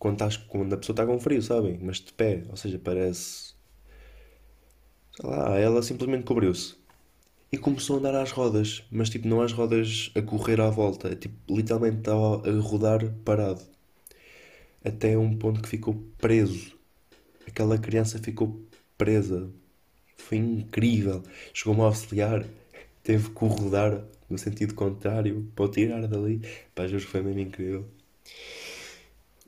quando, 0.02 0.16
estás, 0.16 0.36
quando 0.36 0.74
a 0.74 0.78
pessoa 0.78 0.96
está 0.96 1.06
com 1.06 1.20
frio, 1.20 1.44
sabem? 1.44 1.78
Mas 1.80 1.98
de 1.98 2.12
pé, 2.12 2.44
ou 2.50 2.58
seja, 2.58 2.80
parece. 2.80 3.54
Sei 5.16 5.30
lá, 5.30 5.60
ela 5.60 5.84
simplesmente 5.84 6.24
cobriu-se. 6.24 6.76
E 7.52 7.58
começou 7.58 7.98
a 7.98 8.00
andar 8.00 8.16
às 8.16 8.32
rodas, 8.32 8.84
mas 8.92 9.12
tipo, 9.12 9.28
não 9.28 9.42
às 9.44 9.52
rodas 9.54 10.12
a 10.16 10.22
correr 10.24 10.60
à 10.60 10.72
volta, 10.72 11.16
tipo, 11.16 11.36
literalmente 11.54 12.00
estava 12.00 12.50
a 12.50 12.60
rodar 12.60 13.14
parado. 13.24 13.62
Até 14.84 15.16
um 15.16 15.38
ponto 15.38 15.62
que 15.62 15.70
ficou 15.70 15.94
preso. 16.18 16.76
Aquela 17.48 17.78
criança 17.78 18.18
ficou 18.18 18.60
presa. 18.98 19.52
Foi 20.18 20.40
incrível. 20.40 21.22
Chegou-me 21.54 21.82
a 21.82 21.86
auxiliar, 21.86 22.44
teve 23.04 23.30
que 23.30 23.46
rodar 23.46 24.04
no 24.28 24.38
sentido 24.40 24.74
contrário 24.74 25.48
para 25.56 25.66
o 25.66 25.70
tirar 25.70 26.08
dali. 26.08 26.42
Pá, 26.74 26.88
que 26.88 27.00
foi 27.02 27.22
mesmo 27.22 27.42
incrível. 27.42 27.88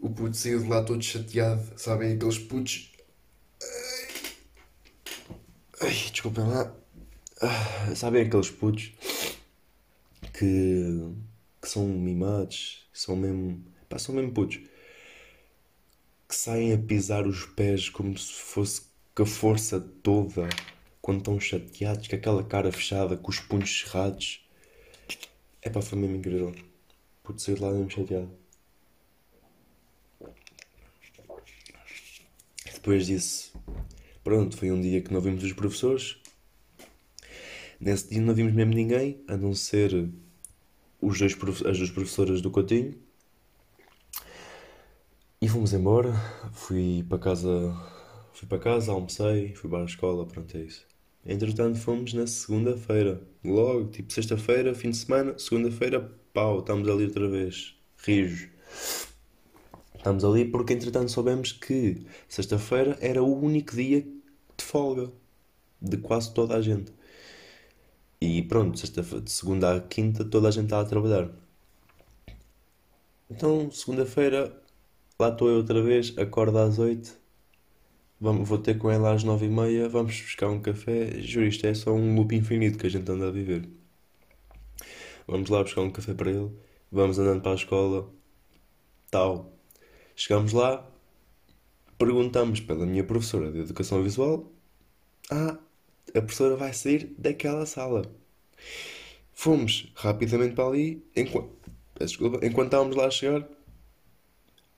O 0.03 0.09
puto 0.09 0.35
saiu 0.35 0.61
de 0.61 0.67
lá 0.67 0.83
todo 0.83 1.01
chateado, 1.01 1.79
sabem? 1.79 2.11
Aqueles 2.11 2.37
putos. 2.37 2.91
Ai, 5.79 5.93
desculpem 6.11 6.45
lá. 6.45 6.75
Ah, 7.41 7.95
sabem 7.95 8.23
aqueles 8.23 8.51
putos 8.51 8.91
que, 10.33 11.09
que 11.61 11.69
são 11.69 11.87
mimados, 11.87 12.85
que 12.91 12.99
são 12.99 13.15
mesmo. 13.15 13.63
Pá, 13.87 13.97
são 13.97 14.13
mesmo 14.13 14.33
putos. 14.33 14.57
Que 16.27 16.35
saem 16.35 16.73
a 16.73 16.77
pisar 16.77 17.25
os 17.25 17.45
pés 17.45 17.87
como 17.87 18.17
se 18.17 18.33
fosse 18.33 18.81
com 19.15 19.23
a 19.23 19.25
força 19.25 19.79
toda 19.79 20.49
quando 21.01 21.19
estão 21.19 21.39
chateados, 21.39 22.09
com 22.09 22.15
aquela 22.17 22.43
cara 22.43 22.73
fechada, 22.73 23.15
com 23.15 23.31
os 23.31 23.39
punhos 23.39 23.79
cerrados. 23.79 24.45
É 25.61 25.69
pá, 25.69 25.81
foi 25.81 25.97
mesmo 25.97 26.17
incrível. 26.17 26.53
Puto 27.23 27.41
sair 27.41 27.55
de 27.55 27.61
lá 27.61 27.71
mesmo 27.71 27.89
chateado. 27.89 28.42
Depois 32.83 33.07
disso, 33.07 33.53
pronto, 34.25 34.57
foi 34.57 34.69
um 34.69 34.81
dia 34.81 34.99
que 34.99 35.13
não 35.13 35.21
vimos 35.21 35.41
os 35.41 35.53
professores. 35.53 36.17
Nesse 37.79 38.09
dia 38.09 38.21
não 38.21 38.33
vimos 38.33 38.51
mesmo 38.51 38.73
ninguém, 38.73 39.23
a 39.25 39.37
não 39.37 39.55
ser 39.55 40.09
os 40.99 41.17
dois, 41.17 41.33
as 41.65 41.77
duas 41.77 41.89
professoras 41.89 42.41
do 42.41 42.51
Coutinho. 42.51 42.93
E 45.41 45.47
fomos 45.47 45.71
embora. 45.71 46.13
Fui 46.51 47.05
para 47.07 47.19
casa, 47.19 47.73
fui 48.33 48.49
para 48.49 48.59
casa, 48.59 48.91
almocei, 48.91 49.55
fui 49.55 49.69
para 49.69 49.83
a 49.83 49.85
escola, 49.85 50.25
pronto, 50.25 50.57
é 50.57 50.63
isso. 50.63 50.85
Entretanto, 51.25 51.79
fomos 51.79 52.13
na 52.13 52.27
segunda-feira. 52.27 53.21
Logo, 53.45 53.91
tipo 53.91 54.11
sexta-feira, 54.11 54.75
fim 54.75 54.89
de 54.89 54.97
semana, 54.97 55.39
segunda-feira, 55.39 56.01
pau, 56.33 56.59
estamos 56.59 56.89
ali 56.89 57.05
outra 57.05 57.29
vez. 57.29 57.77
Rijos. 58.05 58.49
Estamos 60.03 60.25
ali 60.25 60.43
porque, 60.43 60.73
entretanto, 60.73 61.09
soubemos 61.09 61.53
que 61.53 62.05
sexta-feira 62.27 62.97
era 62.99 63.23
o 63.23 63.41
único 63.41 63.73
dia 63.73 64.01
de 64.01 64.61
folga 64.61 65.09
de 65.81 65.95
quase 65.95 66.33
toda 66.33 66.57
a 66.57 66.61
gente. 66.61 66.91
E 68.19 68.41
pronto, 68.41 68.77
sexta-feira, 68.77 69.23
de 69.23 69.31
segunda 69.31 69.77
à 69.77 69.79
quinta, 69.79 70.25
toda 70.25 70.49
a 70.49 70.51
gente 70.51 70.65
está 70.65 70.81
a 70.81 70.85
trabalhar. 70.85 71.29
Então, 73.29 73.71
segunda-feira, 73.71 74.53
lá 75.17 75.29
estou 75.29 75.49
eu 75.49 75.55
outra 75.55 75.81
vez, 75.81 76.13
acordo 76.17 76.57
às 76.57 76.79
oito, 76.79 77.17
vamos, 78.19 78.45
vou 78.47 78.57
ter 78.57 78.77
com 78.77 78.91
ela 78.91 79.13
às 79.13 79.23
nove 79.23 79.45
e 79.45 79.49
meia, 79.49 79.87
vamos 79.87 80.19
buscar 80.19 80.49
um 80.49 80.61
café. 80.61 81.21
Juro, 81.21 81.45
isto 81.45 81.65
é 81.65 81.73
só 81.73 81.93
um 81.93 82.13
loop 82.13 82.35
infinito 82.35 82.77
que 82.77 82.87
a 82.87 82.89
gente 82.89 83.09
anda 83.09 83.29
a 83.29 83.31
viver. 83.31 83.69
Vamos 85.25 85.49
lá 85.49 85.63
buscar 85.63 85.79
um 85.79 85.91
café 85.91 86.13
para 86.13 86.29
ele, 86.29 86.51
vamos 86.91 87.17
andando 87.17 87.41
para 87.41 87.53
a 87.53 87.55
escola, 87.55 88.09
tal. 89.09 89.52
Chegamos 90.15 90.53
lá, 90.53 90.87
perguntamos 91.97 92.59
pela 92.59 92.85
minha 92.85 93.03
professora 93.03 93.51
de 93.51 93.59
Educação 93.59 94.03
Visual. 94.03 94.51
Ah, 95.31 95.57
a 96.09 96.21
professora 96.21 96.55
vai 96.55 96.71
sair 96.73 97.13
daquela 97.17 97.65
sala. 97.65 98.03
Fomos 99.33 99.91
rapidamente 99.95 100.53
para 100.53 100.67
ali, 100.67 101.03
enquanto, 101.15 101.49
desculpa, 101.99 102.45
enquanto 102.45 102.67
estávamos 102.67 102.95
lá 102.95 103.07
a 103.07 103.11
chegar, 103.11 103.47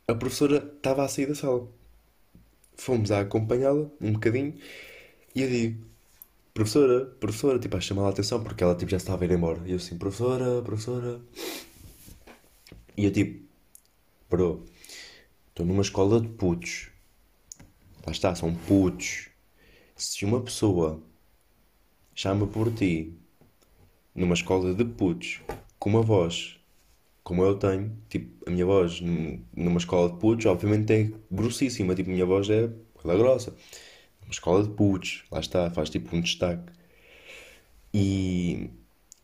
a 0.07 0.15
professora 0.15 0.57
estava 0.77 1.03
a 1.03 1.07
sair 1.07 1.27
da 1.27 1.35
sala. 1.35 1.67
Fomos 2.77 3.11
a 3.11 3.21
acompanhá-la 3.21 3.89
um 3.99 4.13
bocadinho 4.13 4.55
e 5.35 5.41
eu 5.41 5.49
digo, 5.49 5.85
professora, 6.53 7.05
professora, 7.19 7.59
tipo, 7.59 7.75
a 7.75 7.81
chamar 7.81 8.07
a 8.07 8.09
atenção 8.09 8.43
porque 8.43 8.63
ela 8.63 8.75
tipo, 8.75 8.91
já 8.91 8.97
estava 8.97 9.23
a 9.25 9.27
ir 9.27 9.31
embora. 9.31 9.61
E 9.65 9.71
eu 9.71 9.77
assim, 9.77 9.97
professora, 9.97 10.61
professora. 10.61 11.21
E 12.97 13.05
eu 13.05 13.11
tipo, 13.11 13.43
bro, 14.29 14.65
estou 15.55 15.65
numa 15.65 15.81
escola 15.81 16.19
de 16.19 16.27
putos. 16.27 16.89
Lá 18.05 18.11
está, 18.11 18.35
são 18.35 18.53
putos. 18.53 19.29
Se 19.95 20.25
uma 20.25 20.41
pessoa 20.41 21.01
chama 22.13 22.45
por 22.45 22.73
ti 22.73 23.13
numa 24.13 24.33
escola 24.33 24.73
de 24.73 24.83
putos 24.83 25.39
com 25.79 25.89
uma 25.91 26.01
voz 26.01 26.57
como 27.23 27.43
eu 27.43 27.55
tenho, 27.57 27.97
tipo, 28.09 28.47
a 28.47 28.51
minha 28.51 28.65
voz 28.65 29.01
num- 29.01 29.41
numa 29.55 29.77
escola 29.79 30.09
de 30.11 30.17
putos, 30.19 30.45
obviamente 30.47 30.93
é 30.93 31.11
grossíssima, 31.31 31.95
tipo, 31.95 32.09
a 32.09 32.13
minha 32.13 32.25
voz 32.25 32.49
é 32.49 32.69
ela 33.03 33.13
é 33.13 33.17
grossa. 33.17 33.51
Uma 34.23 34.31
escola 34.31 34.63
de 34.63 34.69
putos, 34.71 35.23
lá 35.31 35.39
está, 35.39 35.71
faz 35.71 35.89
tipo 35.89 36.15
um 36.15 36.21
destaque. 36.21 36.71
E 37.93 38.69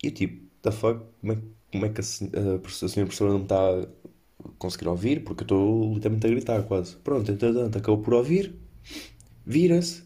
eu 0.03 0.11
tipo, 0.11 0.45
the 0.61 0.71
fuck, 0.71 1.01
como 1.19 1.33
é, 1.33 1.37
como 1.71 1.85
é 1.85 1.89
que 1.89 2.01
a, 2.01 2.03
a, 2.03 2.05
a 2.05 2.89
senhora 2.89 3.05
professora 3.07 3.31
não 3.31 3.39
me 3.39 3.45
está 3.45 3.87
conseguir 4.57 4.87
ouvir? 4.87 5.23
Porque 5.23 5.43
eu 5.43 5.45
estou 5.45 5.93
literalmente 5.93 6.27
a 6.27 6.29
gritar 6.29 6.63
quase. 6.63 6.95
Pronto, 6.97 7.31
entretanto, 7.31 7.77
acabou 7.77 8.01
por 8.01 8.13
ouvir, 8.13 8.55
vira-se. 9.45 10.03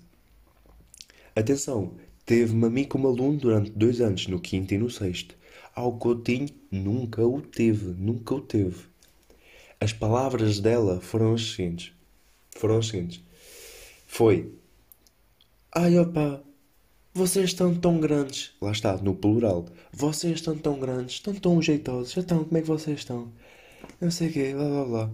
Atenção, 1.35 1.95
teve-me 2.25 2.65
a 2.65 2.69
mim 2.69 2.83
como 2.85 3.07
aluno 3.07 3.37
durante 3.37 3.71
dois 3.71 4.01
anos, 4.01 4.27
no 4.27 4.39
quinto 4.39 4.73
e 4.73 4.77
no 4.77 4.89
sexto. 4.89 5.35
Ao 5.75 5.97
Coutinho, 5.97 6.47
nunca 6.71 7.25
o 7.25 7.41
teve, 7.41 7.93
nunca 7.97 8.35
o 8.35 8.41
teve. 8.41 8.85
As 9.79 9.91
palavras 9.91 10.59
dela 10.59 11.01
foram 11.01 11.33
as 11.33 11.53
seguintes. 11.53 11.91
Foram 12.51 12.77
as 12.77 12.87
seguintes. 12.87 13.21
Foi, 14.07 14.53
ai 15.73 15.99
opa, 15.99 16.41
vocês 17.13 17.45
estão 17.45 17.73
tão 17.73 17.97
grandes. 17.99 18.51
Lá 18.61 18.73
está, 18.73 18.97
no 18.97 19.15
plural. 19.15 19.65
Vocês 19.91 20.35
estão 20.35 20.57
tão 20.57 20.77
grandes, 20.77 21.15
estão 21.15 21.33
tão 21.33 21.61
jeitosos. 21.61 22.17
Então, 22.17 22.43
como 22.43 22.57
é 22.57 22.61
que 22.61 22.67
vocês 22.67 22.99
estão? 22.99 23.31
Eu 24.01 24.11
sei 24.11 24.29
o 24.29 24.33
quê, 24.33 24.53
blá 24.53 24.65
blá 24.69 24.85
blá. 24.85 25.11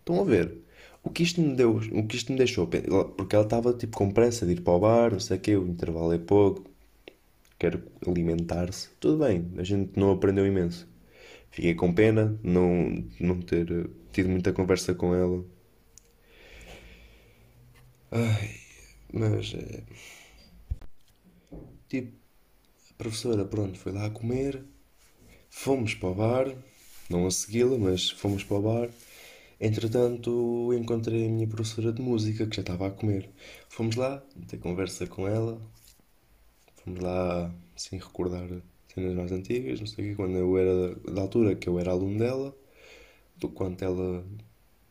Estão 0.00 0.20
a 0.22 0.24
ver? 0.24 0.58
O 1.04 1.10
que 1.10 1.22
isto 1.24 1.40
me 1.42 1.54
deu, 1.56 1.76
o 1.76 2.06
que 2.06 2.16
isto 2.16 2.32
me 2.32 2.38
deixou, 2.38 2.66
porque 2.66 3.36
ela 3.36 3.44
estava 3.44 3.72
tipo 3.74 3.96
com 3.98 4.10
pressa 4.12 4.46
de 4.46 4.52
ir 4.54 4.62
para 4.62 4.74
o 4.74 4.80
bar, 4.80 5.12
não 5.12 5.20
sei 5.20 5.36
o 5.38 5.40
quê, 5.40 5.56
o 5.56 5.66
intervalo 5.66 6.12
é 6.12 6.18
pouco, 6.18 6.70
quer 7.58 7.80
alimentar-se. 8.06 8.90
Tudo 9.00 9.18
bem, 9.24 9.52
a 9.58 9.64
gente 9.64 9.98
não 9.98 10.12
aprendeu 10.12 10.46
imenso. 10.46 10.88
Fiquei 11.50 11.74
com 11.74 11.92
pena 11.94 12.38
não, 12.44 13.04
não 13.20 13.40
ter 13.42 13.70
eh, 13.72 13.88
tido 14.12 14.28
muita 14.30 14.52
conversa 14.52 14.94
com 14.94 15.14
ela. 15.14 15.44
Ai, 18.10 18.50
mas 19.12 19.54
eh, 19.54 19.82
tipo, 21.88 22.12
a 22.90 22.94
professora, 22.94 23.44
pronto, 23.44 23.78
foi 23.78 23.92
lá 23.92 24.10
comer, 24.10 24.64
fomos 25.50 25.94
para 25.94 26.10
o 26.10 26.14
bar, 26.14 26.56
não 27.12 27.26
a 27.26 27.30
segui-la, 27.30 27.78
mas 27.78 28.10
fomos 28.10 28.44
para 28.44 28.56
o 28.56 28.62
bar. 28.62 28.90
Entretanto, 29.60 30.72
encontrei 30.74 31.26
a 31.26 31.30
minha 31.30 31.46
professora 31.48 31.92
de 31.92 32.02
música 32.02 32.46
que 32.46 32.56
já 32.56 32.62
estava 32.62 32.88
a 32.88 32.90
comer. 32.90 33.30
Fomos 33.68 33.96
lá, 33.96 34.22
ter 34.48 34.58
conversa 34.58 35.06
com 35.06 35.28
ela, 35.28 35.60
fomos 36.84 37.00
lá, 37.00 37.52
assim, 37.76 37.96
recordar 37.98 38.48
cenas 38.92 39.14
mais 39.14 39.32
antigas, 39.32 39.80
não 39.80 39.86
sei 39.86 40.04
o 40.04 40.08
quê, 40.10 40.14
quando 40.16 40.36
eu 40.36 40.58
era 40.58 40.94
da 41.12 41.22
altura 41.22 41.54
que 41.56 41.68
eu 41.68 41.78
era 41.78 41.90
aluno 41.92 42.18
dela, 42.18 42.54
do 43.36 43.48
quanto 43.48 43.82
ela 43.84 44.24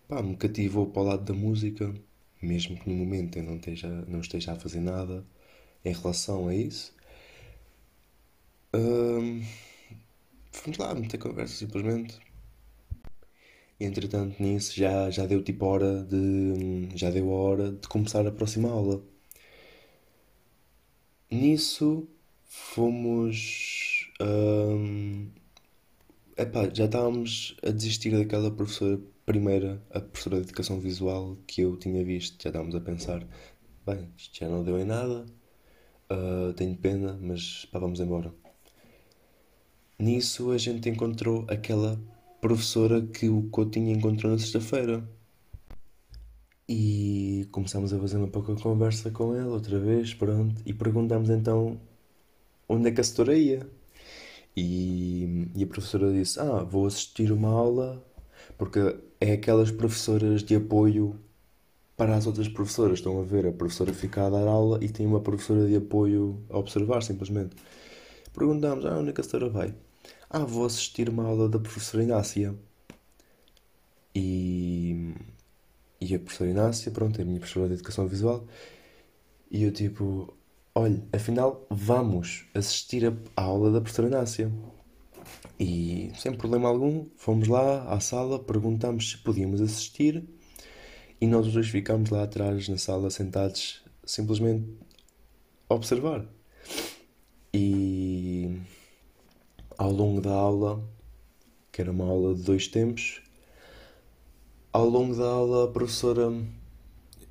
pá, 0.07 0.21
me 0.23 0.35
cativou 0.37 0.87
para 0.87 1.01
o 1.03 1.05
lado 1.05 1.23
da 1.25 1.33
música, 1.33 1.93
mesmo 2.41 2.77
que 2.77 2.89
no 2.89 2.95
momento 2.95 3.37
eu 3.37 3.43
não 3.43 3.57
esteja, 3.57 3.89
não 4.07 4.21
esteja 4.21 4.53
a 4.53 4.59
fazer 4.59 4.79
nada 4.81 5.25
em 5.85 5.93
relação 5.93 6.47
a 6.49 6.55
isso. 6.55 6.93
Hum, 8.73 9.43
fomos 10.51 10.77
lá 10.77 10.93
meter 10.93 11.17
conversa 11.17 11.55
simplesmente. 11.55 12.19
Entretanto 13.79 14.41
nisso 14.41 14.75
já, 14.75 15.09
já 15.09 15.25
deu 15.25 15.43
tipo 15.43 15.65
hora 15.65 16.03
de. 16.03 16.89
já 16.95 17.09
deu 17.09 17.31
a 17.31 17.35
hora 17.35 17.71
de 17.71 17.87
começar 17.87 18.25
a 18.27 18.31
próxima 18.31 18.69
aula. 18.69 19.01
Nisso 21.31 22.07
fomos. 22.45 24.11
hum, 24.21 25.29
epá, 26.37 26.69
já 26.73 26.85
estávamos 26.85 27.55
a 27.63 27.71
desistir 27.71 28.11
daquela 28.11 28.51
professora 28.51 28.99
primeira, 29.25 29.81
a 29.91 29.99
professora 29.99 30.37
de 30.37 30.43
Educação 30.43 30.79
Visual 30.79 31.37
que 31.47 31.61
eu 31.61 31.77
tinha 31.77 32.03
visto. 32.03 32.41
Já 32.41 32.49
estávamos 32.49 32.75
a 32.75 32.81
pensar, 32.81 33.25
bem, 33.85 34.09
isto 34.17 34.37
já 34.39 34.47
não 34.49 34.63
deu 34.63 34.79
em 34.79 34.85
nada, 34.85 35.25
ah, 36.09 36.53
tenho 36.55 36.75
pena, 36.77 37.17
mas 37.21 37.65
pá, 37.65 37.79
vamos 37.79 37.99
embora. 37.99 38.33
Nisso 40.01 40.49
a 40.49 40.57
gente 40.57 40.89
encontrou 40.89 41.45
aquela 41.47 41.95
professora 42.41 43.03
que 43.03 43.29
o 43.29 43.43
Coutinho 43.51 43.95
encontrou 43.95 44.31
na 44.31 44.39
sexta-feira. 44.39 45.07
E 46.67 47.47
começámos 47.51 47.93
a 47.93 47.99
fazer 47.99 48.17
uma 48.17 48.27
pouca 48.27 48.55
conversa 48.55 49.11
com 49.11 49.35
ele 49.35 49.45
outra 49.45 49.77
vez, 49.79 50.11
pronto, 50.15 50.59
e 50.65 50.73
perguntámos 50.73 51.29
então 51.29 51.79
onde 52.67 52.89
é 52.89 52.91
que 52.91 52.99
a 52.99 53.03
setora 53.03 53.37
ia. 53.37 53.59
E, 54.57 55.47
e 55.55 55.63
a 55.63 55.67
professora 55.67 56.11
disse: 56.11 56.39
Ah, 56.39 56.63
vou 56.63 56.87
assistir 56.87 57.31
uma 57.31 57.49
aula, 57.49 58.03
porque 58.57 58.79
é 59.19 59.33
aquelas 59.33 59.69
professoras 59.69 60.43
de 60.43 60.55
apoio 60.55 61.19
para 61.95 62.15
as 62.15 62.25
outras 62.25 62.47
professoras. 62.47 62.97
Estão 62.97 63.19
a 63.19 63.23
ver, 63.23 63.45
a 63.45 63.51
professora 63.51 63.93
fica 63.93 64.25
a 64.25 64.31
dar 64.31 64.47
aula 64.47 64.79
e 64.81 64.89
tem 64.89 65.05
uma 65.05 65.21
professora 65.21 65.67
de 65.67 65.75
apoio 65.75 66.41
a 66.49 66.57
observar, 66.57 67.03
simplesmente. 67.03 67.55
Perguntámos: 68.33 68.83
Ah, 68.83 68.97
onde 68.97 69.11
é 69.11 69.13
que 69.13 69.21
a 69.21 69.23
setora 69.23 69.47
vai? 69.47 69.75
Ah, 70.33 70.45
vou 70.45 70.65
assistir 70.65 71.09
uma 71.09 71.25
aula 71.25 71.49
da 71.49 71.59
professora 71.59 72.01
Inácia. 72.05 72.55
E, 74.15 75.13
e 75.99 76.15
a 76.15 76.19
professora 76.19 76.49
Inácia, 76.49 76.89
pronto, 76.89 77.19
é 77.19 77.23
a 77.23 77.25
minha 77.25 77.37
professora 77.39 77.67
de 77.67 77.73
Educação 77.73 78.07
Visual. 78.07 78.47
E 79.51 79.63
eu 79.63 79.73
tipo, 79.73 80.33
olha, 80.73 81.03
afinal 81.11 81.67
vamos 81.69 82.45
assistir 82.53 83.05
à 83.35 83.41
aula 83.41 83.71
da 83.73 83.81
professora 83.81 84.07
Inácia. 84.07 84.49
E 85.59 86.13
sem 86.17 86.33
problema 86.33 86.69
algum, 86.69 87.07
fomos 87.17 87.49
lá 87.49 87.83
à 87.93 87.99
sala, 87.99 88.39
perguntámos 88.39 89.11
se 89.11 89.17
podíamos 89.17 89.59
assistir 89.59 90.23
e 91.19 91.27
nós 91.27 91.45
os 91.45 91.53
dois 91.53 91.67
ficámos 91.67 92.09
lá 92.09 92.23
atrás 92.23 92.69
na 92.69 92.77
sala 92.77 93.09
sentados 93.09 93.83
simplesmente 94.05 94.65
a 95.69 95.75
observar. 95.75 96.25
E 97.53 97.90
ao 99.91 99.97
longo 99.97 100.21
da 100.21 100.31
aula, 100.31 100.81
que 101.69 101.81
era 101.81 101.91
uma 101.91 102.05
aula 102.05 102.33
de 102.33 102.43
dois 102.43 102.65
tempos, 102.67 103.21
ao 104.71 104.87
longo 104.87 105.13
da 105.13 105.25
aula 105.25 105.65
a 105.65 105.67
professora, 105.67 106.31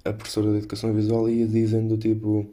a 0.04 0.12
professora 0.12 0.52
de 0.52 0.58
Educação 0.58 0.92
Visual 0.92 1.28
ia 1.30 1.46
dizendo 1.46 1.96
tipo, 1.96 2.46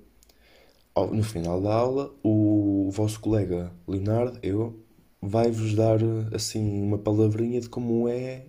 no 1.12 1.24
final 1.24 1.62
da 1.62 1.74
aula, 1.74 2.16
o 2.24 2.90
vosso 2.90 3.20
colega 3.20 3.70
Leonardo, 3.86 4.40
eu, 4.42 4.80
vai-vos 5.22 5.76
dar 5.76 6.00
assim 6.34 6.82
uma 6.82 6.98
palavrinha 6.98 7.60
de 7.60 7.68
como 7.68 8.08
é 8.08 8.46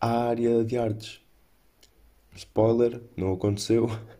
a 0.00 0.08
área 0.28 0.64
de 0.64 0.78
artes. 0.78 1.20
Spoiler, 2.36 3.02
não 3.16 3.32
aconteceu, 3.32 3.88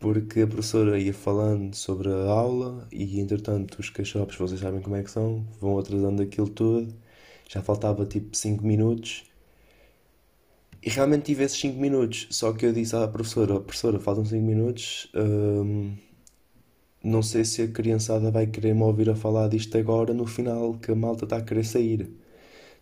porque 0.00 0.40
a 0.42 0.46
professora 0.48 0.98
ia 0.98 1.14
falando 1.14 1.74
sobre 1.76 2.08
a 2.10 2.30
aula 2.30 2.88
e 2.92 3.20
entretanto 3.20 3.78
os 3.80 3.90
cachorros, 3.90 4.36
vocês 4.36 4.60
sabem 4.60 4.82
como 4.82 4.96
é 4.96 5.02
que 5.04 5.10
são, 5.10 5.46
vão 5.60 5.78
atrasando 5.78 6.22
aquilo 6.22 6.48
tudo. 6.48 6.94
Já 7.48 7.62
faltava 7.62 8.06
tipo 8.06 8.36
5 8.36 8.64
minutos 8.66 9.24
e 10.82 10.90
realmente 10.90 11.24
tive 11.24 11.44
esses 11.44 11.58
5 11.58 11.78
minutos. 11.78 12.26
Só 12.30 12.52
que 12.52 12.66
eu 12.66 12.72
disse 12.72 12.94
à 12.96 13.06
professora: 13.08 13.54
"Oh, 13.54 13.60
Professora, 13.60 13.98
faltam 14.00 14.24
5 14.24 14.44
minutos. 14.44 15.10
hum, 15.14 15.96
não 17.02 17.22
sei 17.22 17.44
se 17.44 17.62
a 17.62 17.68
criançada 17.68 18.30
vai 18.30 18.46
querer 18.46 18.74
me 18.74 18.82
ouvir 18.82 19.08
a 19.10 19.14
falar 19.14 19.48
disto 19.48 19.76
agora 19.78 20.12
no 20.14 20.26
final, 20.26 20.78
que 20.78 20.90
a 20.90 20.94
malta 20.94 21.24
está 21.24 21.36
a 21.38 21.42
querer 21.42 21.64
sair. 21.64 22.10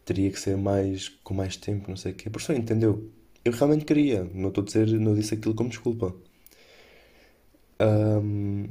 Teria 0.05 0.31
que 0.31 0.41
ser 0.41 0.57
mais, 0.57 1.09
com 1.25 1.35
mais 1.35 1.57
tempo, 1.57 1.89
não 1.91 1.97
sei 1.97 2.13
o 2.13 2.15
quê. 2.17 2.29
A 2.29 2.33
professora 2.33 2.59
entendeu. 2.59 3.11
Eu 3.45 3.53
realmente 3.53 3.85
queria, 3.87 4.25
não 4.35 4.49
estou 4.51 4.63
a 4.63 4.67
dizer, 4.67 4.89
não 5.01 5.15
disse 5.15 5.35
aquilo 5.35 5.55
como 5.55 5.71
desculpa. 5.71 6.15
Hum, 7.81 8.69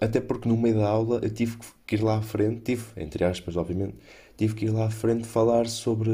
até 0.00 0.20
porque 0.20 0.48
no 0.48 0.56
meio 0.56 0.76
da 0.76 0.88
aula 0.88 1.20
eu 1.22 1.30
tive 1.32 1.56
que 1.86 1.96
ir 1.96 2.02
lá 2.02 2.18
à 2.18 2.22
frente, 2.22 2.60
tive, 2.62 2.84
entre 2.96 3.24
aspas, 3.24 3.56
obviamente, 3.56 3.96
tive 4.36 4.54
que 4.54 4.64
ir 4.66 4.70
lá 4.70 4.86
à 4.86 4.90
frente 4.90 5.26
falar 5.26 5.66
sobre 5.68 6.10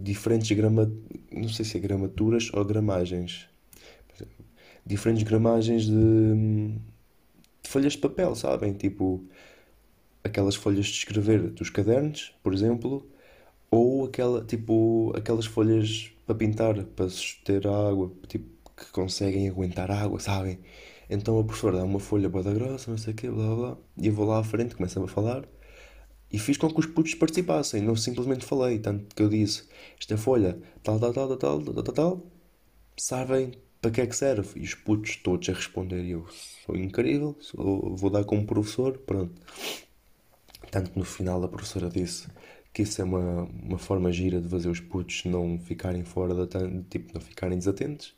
diferentes 0.00 0.50
grama, 0.56 0.90
não 1.32 1.48
sei 1.48 1.64
se 1.64 1.76
é 1.76 1.80
gramaturas 1.80 2.50
ou 2.52 2.64
gramagens. 2.64 3.48
Diferentes 4.84 5.22
gramagens 5.24 5.84
de, 5.86 5.92
de 7.62 7.68
folhas 7.70 7.92
de 7.94 7.98
papel, 7.98 8.34
sabem? 8.34 8.72
Tipo, 8.74 9.24
aquelas 10.24 10.54
folhas 10.56 10.86
de 10.86 10.92
escrever 10.98 11.50
dos 11.50 11.70
cadernos, 11.70 12.34
por 12.42 12.52
exemplo, 12.54 13.06
ou 13.70 14.06
aquela, 14.06 14.44
tipo, 14.44 15.12
aquelas 15.16 15.46
folhas 15.46 16.12
para 16.26 16.36
pintar, 16.36 16.84
para 16.84 17.08
suster 17.10 17.66
a 17.66 17.88
água, 17.90 18.12
tipo, 18.28 18.46
que 18.76 18.86
conseguem 18.92 19.48
aguentar 19.48 19.90
água, 19.90 20.20
sabem? 20.20 20.60
Então 21.08 21.38
a 21.38 21.44
professora 21.44 21.78
dá 21.78 21.84
uma 21.84 22.00
folha 22.00 22.28
boa 22.28 22.42
da 22.42 22.52
grossa, 22.52 22.90
não 22.90 22.98
sei 22.98 23.12
o 23.12 23.16
quê, 23.16 23.30
blá 23.30 23.54
blá, 23.54 23.78
e 23.96 24.08
eu 24.08 24.12
vou 24.12 24.26
lá 24.26 24.40
à 24.40 24.44
frente, 24.44 24.74
começo 24.74 25.02
a 25.02 25.08
falar, 25.08 25.44
e 26.32 26.38
fiz 26.38 26.56
com 26.56 26.68
que 26.72 26.80
os 26.80 26.86
putos 26.86 27.14
participassem, 27.14 27.82
não 27.82 27.96
simplesmente 27.96 28.44
falei, 28.44 28.78
tanto 28.78 29.14
que 29.14 29.22
eu 29.22 29.28
disse, 29.28 29.68
esta 29.98 30.16
folha, 30.16 30.58
tal, 30.82 30.98
tal, 30.98 31.12
tal, 31.12 31.36
tal, 31.36 31.62
tal, 31.62 31.74
tal, 31.74 31.94
tal, 31.94 32.22
sabem 32.96 33.52
para 33.80 33.90
que 33.90 34.00
é 34.00 34.06
que 34.06 34.16
serve? 34.16 34.60
E 34.60 34.64
os 34.64 34.74
putos 34.74 35.16
todos 35.16 35.48
a 35.48 35.52
responder, 35.52 36.04
eu 36.04 36.26
sou 36.64 36.76
incrível, 36.76 37.36
sou, 37.40 37.94
vou 37.96 38.10
dar 38.10 38.24
como 38.24 38.44
professor, 38.46 38.98
pronto. 38.98 39.40
Tanto 40.70 40.90
que 40.90 40.98
no 40.98 41.04
final 41.04 41.42
a 41.44 41.48
professora 41.48 41.88
disse 41.88 42.28
que 42.72 42.82
isso 42.82 43.00
é 43.00 43.04
uma, 43.04 43.44
uma 43.44 43.78
forma 43.78 44.12
gira 44.12 44.40
de 44.40 44.48
fazer 44.48 44.68
os 44.68 44.80
putos 44.80 45.24
não 45.24 45.58
ficarem 45.58 46.04
fora 46.04 46.34
da... 46.46 46.46
tipo, 46.90 47.14
não 47.14 47.20
ficarem 47.20 47.58
desatentos. 47.58 48.14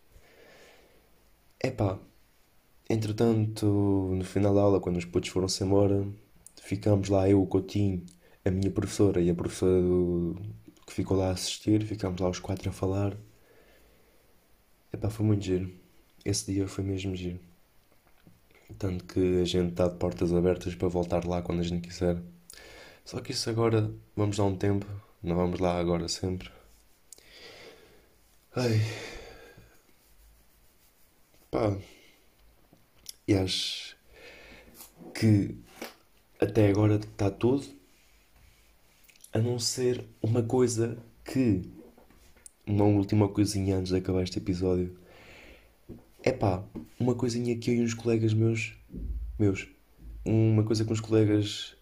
Epá, 1.63 1.99
entretanto, 2.89 3.67
no 3.67 4.25
final 4.25 4.55
da 4.55 4.61
aula, 4.63 4.81
quando 4.81 4.97
os 4.97 5.05
putos 5.05 5.31
foram-se 5.31 5.63
embora, 5.65 6.07
ficámos 6.63 7.09
lá, 7.09 7.29
eu, 7.29 7.43
o 7.43 7.47
Coutinho, 7.47 8.05
a 8.45 8.51
minha 8.51 8.71
professora 8.71 9.21
e 9.21 9.31
a 9.31 9.35
professora 9.35 9.81
do- 9.83 10.37
que 10.87 10.93
ficou 10.95 11.17
lá 11.17 11.29
a 11.29 11.33
assistir, 11.33 11.85
ficámos 11.85 12.21
lá 12.21 12.29
os 12.29 12.39
quatro 12.41 12.69
a 12.71 12.73
falar. 12.73 13.17
Epá, 14.93 15.09
foi 15.09 15.25
muito 15.25 15.45
giro. 15.45 15.73
Esse 16.27 16.53
dia 16.53 16.69
foi 16.69 16.85
mesmo 16.85 17.17
giro. 17.17 17.41
Tanto 18.79 19.05
que 19.05 19.43
a 19.43 19.45
gente 19.45 19.73
está 19.73 19.89
de 19.89 19.97
portas 19.99 20.33
abertas 20.33 20.75
para 20.75 20.89
voltar 20.89 21.27
lá 21.27 21.43
quando 21.43 21.61
a 21.61 21.63
gente 21.65 21.87
quiser. 21.87 22.17
Só 23.05 23.21
que 23.21 23.33
isso 23.33 23.51
agora, 23.51 23.93
vamos 24.17 24.37
dar 24.39 24.45
um 24.45 24.57
tempo, 24.57 24.87
não 25.23 25.37
vamos 25.37 25.61
lá 25.61 25.79
agora 25.79 26.09
sempre. 26.09 26.51
Ai, 28.57 28.81
pá, 31.51 31.77
e 33.29 33.35
acho 33.35 33.95
que 35.15 35.55
até 36.41 36.71
agora 36.71 36.95
está 36.95 37.31
tudo, 37.31 37.67
a 39.35 39.39
não 39.39 39.59
ser 39.59 40.03
uma 40.23 40.43
coisa 40.43 40.97
que, 41.23 41.71
uma 42.67 42.85
última 42.85 43.29
coisinha 43.29 43.77
antes 43.77 43.93
de 43.93 43.99
acabar 43.99 44.23
este 44.23 44.39
episódio. 44.39 44.99
É 46.23 46.33
pá, 46.33 46.65
uma 46.99 47.15
coisinha 47.15 47.57
que 47.59 47.71
eu 47.71 47.75
e 47.75 47.83
uns 47.83 47.93
colegas 47.93 48.33
meus, 48.33 48.75
meus, 49.39 49.69
uma 50.25 50.65
coisa 50.65 50.85
que 50.85 50.93
uns 50.93 51.01
colegas 51.01 51.77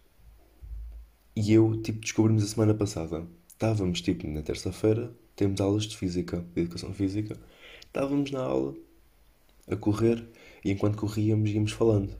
e 1.33 1.53
eu, 1.53 1.81
tipo, 1.81 1.99
descobrimos 1.99 2.43
a 2.43 2.47
semana 2.47 2.73
passada. 2.73 3.25
Estávamos, 3.47 4.01
tipo, 4.01 4.27
na 4.27 4.41
terça-feira, 4.41 5.15
temos 5.35 5.61
aulas 5.61 5.85
de 5.85 5.95
física, 5.95 6.45
de 6.53 6.61
educação 6.61 6.93
física. 6.93 7.39
Estávamos 7.85 8.31
na 8.31 8.41
aula, 8.41 8.75
a 9.69 9.75
correr, 9.75 10.27
e 10.63 10.71
enquanto 10.71 10.97
corríamos 10.97 11.49
íamos 11.49 11.71
falando. 11.71 12.13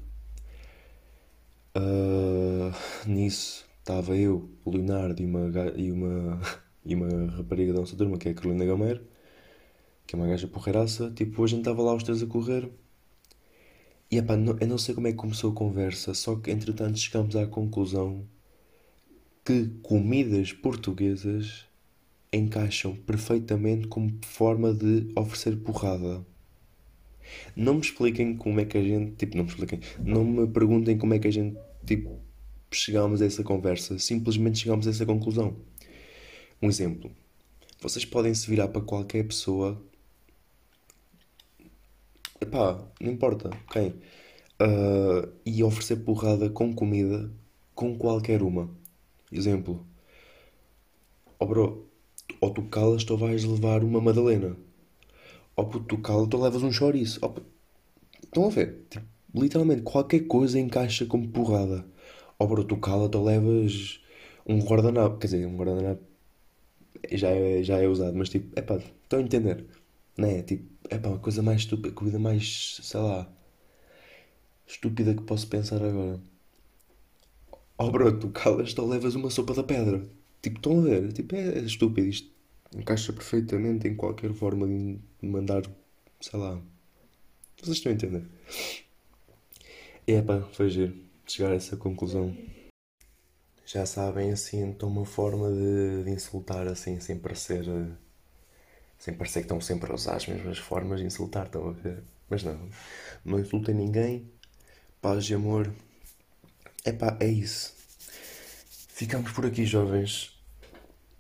Ah, 1.76 2.72
nisso 3.06 3.66
estava 3.80 4.16
eu, 4.18 4.50
o 4.66 4.72
Leonardo 4.72 5.22
e 5.22 5.26
uma, 5.26 5.50
e 5.76 5.92
uma, 5.92 6.42
e 6.86 6.96
uma 6.96 7.32
rapariga 7.32 7.74
da 7.74 7.80
nossa 7.80 7.96
turma, 7.96 8.18
que 8.18 8.28
é 8.28 8.32
a 8.32 8.36
Carolina 8.36 8.66
Gameiro, 8.66 9.02
que 10.06 10.16
é 10.16 10.20
uma 10.20 10.28
gaja 10.28 10.48
porreiraça. 10.48 11.12
Tipo, 11.12 11.44
a 11.44 11.48
gente 11.48 11.60
estava 11.60 11.82
lá 11.84 11.94
os 11.96 12.04
três 12.04 12.24
a 12.24 12.28
correr. 12.28 12.70
E 14.10 14.18
epá, 14.18 14.36
não, 14.38 14.58
eu 14.60 14.68
não 14.68 14.78
sei 14.78 14.96
como 14.96 15.08
é 15.08 15.12
que 15.12 15.18
começou 15.18 15.52
a 15.52 15.56
conversa, 15.56 16.14
só 16.14 16.36
que 16.36 16.52
entretanto 16.52 16.98
chegámos 16.98 17.36
à 17.36 17.46
conclusão 17.46 18.26
que 19.46 19.68
comidas 19.84 20.54
portuguesas 20.54 21.66
encaixam 22.34 22.96
perfeitamente 22.96 23.88
como 23.88 24.18
forma 24.26 24.74
de 24.74 25.12
oferecer 25.16 25.58
porrada. 25.58 26.26
Não 27.56 27.76
me 27.76 27.82
expliquem 27.82 28.36
como 28.36 28.60
é 28.60 28.66
que 28.66 28.78
a 28.78 28.82
gente. 28.84 29.16
Tipo, 29.16 29.38
não 29.38 29.44
me 29.44 29.50
expliquem. 29.50 29.80
Não 30.00 30.24
me 30.24 30.48
perguntem 30.48 30.98
como 30.98 31.14
é 31.14 31.20
que 31.20 31.28
a 31.28 31.32
gente. 31.32 31.58
Tipo, 31.86 32.20
chegámos 32.72 33.22
a 33.22 33.26
essa 33.26 33.44
conversa. 33.44 33.98
Simplesmente 34.00 34.60
chegámos 34.60 34.88
a 34.88 34.92
essa 34.92 35.06
conclusão. 35.06 35.56
Um 36.62 36.70
exemplo. 36.70 37.12
Vocês 37.82 38.06
podem 38.06 38.34
se 38.34 38.50
virar 38.50 38.68
para 38.70 38.82
qualquer 38.82 39.24
pessoa. 39.26 39.82
Epá, 42.42 42.84
não 43.02 43.12
importa 43.12 43.50
quem. 43.72 43.94
ah, 44.60 45.28
e 45.46 45.64
oferecer 45.64 45.98
porrada 45.98 46.50
com 46.50 46.74
comida 46.74 47.32
com 47.76 47.96
qualquer 47.98 48.42
uma. 48.42 48.70
Exemplo. 49.32 49.86
Oh 51.40 51.46
bro, 51.46 51.88
ou 52.42 52.52
tu 52.52 52.64
calas-te 52.64 53.12
ou 53.12 53.18
vais 53.18 53.44
levar 53.44 53.84
uma 53.84 54.02
madalena. 54.02 54.58
Ou 55.58 55.66
puto, 55.70 55.86
tu 55.90 55.98
calas-te 56.02 56.36
ou 56.36 56.42
levas 56.44 56.64
um 56.64 56.72
chouriço. 56.72 57.20
Oh, 57.22 57.34
estão 58.24 58.46
a 58.48 58.50
ver? 58.50 58.86
Tipo, 58.90 59.06
literalmente 59.36 59.82
qualquer 59.84 60.22
coisa 60.28 60.60
encaixa 60.60 61.06
como 61.06 61.30
porrada. 61.30 61.86
Ou 62.40 62.48
bro, 62.48 62.64
tu 62.64 62.78
cala-te 62.78 63.18
ou 63.18 63.26
levas 63.26 64.02
um 64.48 64.60
guardanapo. 64.62 65.18
Quer 65.20 65.28
dizer, 65.28 65.48
um 65.48 65.58
guardanapo 65.58 66.04
já 67.12 67.30
é, 67.30 67.64
já 67.64 67.78
é 67.82 67.88
usado, 67.88 68.16
mas 68.18 68.30
tipo, 68.30 68.52
é 68.58 68.62
pá, 68.62 68.76
estão 68.78 69.20
a 69.20 69.22
entender? 69.22 69.66
Não 70.18 70.28
é? 70.28 70.42
Tipo, 70.44 70.66
é 70.90 70.98
pá, 70.98 71.14
a 71.14 71.20
coisa 71.20 71.42
mais 71.42 71.62
estúpida, 71.62 71.90
a 71.90 71.94
coisa 71.94 72.20
mais, 72.20 72.80
sei 72.84 73.00
lá, 73.00 73.30
estúpida 74.68 75.16
que 75.16 75.24
posso 75.24 75.48
pensar 75.48 75.82
agora. 75.84 76.22
Oh 77.80 77.90
bro, 77.92 78.12
tu 78.20 78.30
calas-te 78.32 78.80
ou 78.82 78.88
levas 78.88 79.16
uma 79.16 79.30
sopa 79.30 79.54
da 79.54 79.64
pedra. 79.64 80.04
Tipo, 80.42 80.58
estão 80.58 80.80
a 80.80 80.82
ver? 80.84 81.14
Tipo, 81.14 81.36
é, 81.36 81.60
é 81.60 81.60
estúpido 81.60 82.08
isto. 82.08 82.30
Encaixa 82.76 83.14
perfeitamente 83.14 83.88
em 83.88 83.96
qualquer 83.96 84.34
forma 84.34 84.68
de 84.68 85.00
mandar, 85.22 85.64
sei 86.22 86.40
lá. 86.40 86.62
Vocês 87.62 87.78
estão 87.78 87.92
a 87.92 87.96
entender? 87.96 88.26
É 90.08 90.22
foi 90.54 90.70
giro 90.70 90.96
chegar 91.28 91.52
a 91.52 91.56
essa 91.56 91.78
conclusão. 91.78 92.36
Já 93.68 93.86
sabem, 93.86 94.32
assim, 94.32 94.64
então 94.64 94.90
uma 94.90 95.06
forma 95.06 95.52
de, 95.52 96.04
de 96.06 96.10
insultar, 96.10 96.68
assim, 96.68 97.00
sem 97.00 97.20
parecer. 97.20 97.68
eh, 97.70 97.96
Sem 99.00 99.14
parecer 99.16 99.40
que 99.40 99.46
estão 99.46 99.62
sempre 99.62 99.92
a 99.92 99.96
usar 99.96 100.16
as 100.16 100.28
mesmas 100.28 100.58
formas 100.58 101.00
de 101.00 101.06
insultar, 101.06 101.46
estão 101.46 101.68
a 101.70 101.72
ver? 101.72 102.04
Mas 102.30 102.44
não, 102.44 102.70
não 103.26 103.40
insultem 103.40 103.76
ninguém. 103.76 104.30
Paz 105.02 105.30
e 105.30 105.36
amor. 105.36 105.74
É 106.84 106.92
é 107.20 107.28
isso. 107.28 107.74
Ficamos 108.90 109.32
por 109.32 109.46
aqui, 109.46 109.66
jovens. 109.66 110.37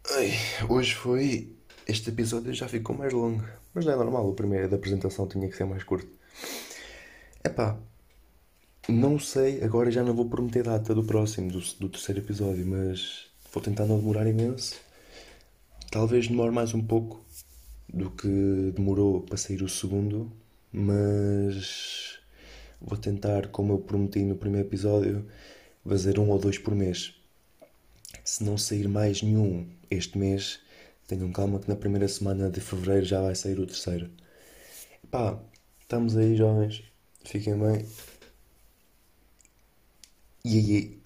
Ai, 0.10 0.32
hoje 0.70 0.95
foi. 0.95 1.51
Este 1.86 2.10
episódio 2.12 2.53
já 2.53 2.68
ficou 2.68 2.95
mais 2.95 3.12
longo. 3.12 3.43
Mas 3.74 3.86
não 3.86 3.91
é 3.91 3.95
normal, 3.97 4.30
o 4.30 4.34
primeiro 4.34 4.70
da 4.70 4.78
apresentação 4.78 5.28
tinha 5.28 5.49
que 5.49 5.55
ser 5.55 5.66
mais 5.66 5.84
curto. 5.84 6.08
É 7.43 7.49
pá, 7.49 7.78
não 8.88 9.20
sei, 9.20 9.62
agora 9.62 9.91
já 9.91 10.03
não 10.03 10.16
vou 10.16 10.30
prometer 10.30 10.64
data 10.64 10.95
do 10.95 11.03
próximo, 11.03 11.51
do, 11.51 11.60
do 11.60 11.89
terceiro 11.89 12.22
episódio, 12.22 12.66
mas 12.66 13.26
vou 13.51 13.62
tentar 13.62 13.86
não 13.86 13.99
demorar 13.99 14.26
imenso. 14.26 14.76
Talvez 15.91 16.28
demore 16.30 16.51
mais 16.51 16.74
um 16.74 16.82
pouco 16.82 17.22
do 17.89 18.10
que 18.10 18.72
demorou 18.76 19.22
para 19.22 19.36
sair 19.36 19.62
o 19.62 19.68
segundo, 19.68 20.32
mas 20.72 22.18
vou 22.80 22.97
tentar, 22.97 23.47
como 23.49 23.74
eu 23.74 23.80
prometi 23.80 24.24
no 24.24 24.38
primeiro 24.38 24.68
episódio, 24.68 25.26
fazer 25.86 26.18
um 26.18 26.30
ou 26.30 26.39
dois 26.39 26.58
por 26.58 26.74
mês. 26.74 27.14
Se 28.24 28.43
não 28.43 28.58
sair 28.58 28.88
mais 28.88 29.22
nenhum 29.22 29.68
este 29.91 30.17
mês, 30.17 30.59
tenham 31.07 31.31
calma 31.31 31.59
que 31.59 31.69
na 31.69 31.75
primeira 31.75 32.07
semana 32.07 32.49
de 32.49 32.61
fevereiro 32.61 33.05
já 33.05 33.21
vai 33.21 33.35
sair 33.35 33.59
o 33.59 33.65
terceiro. 33.67 34.09
Pá, 35.11 35.39
estamos 35.81 36.17
aí, 36.17 36.35
jovens. 36.35 36.83
Fiquem 37.25 37.57
bem. 37.59 37.85
E 40.43 40.57
aí? 40.57 41.01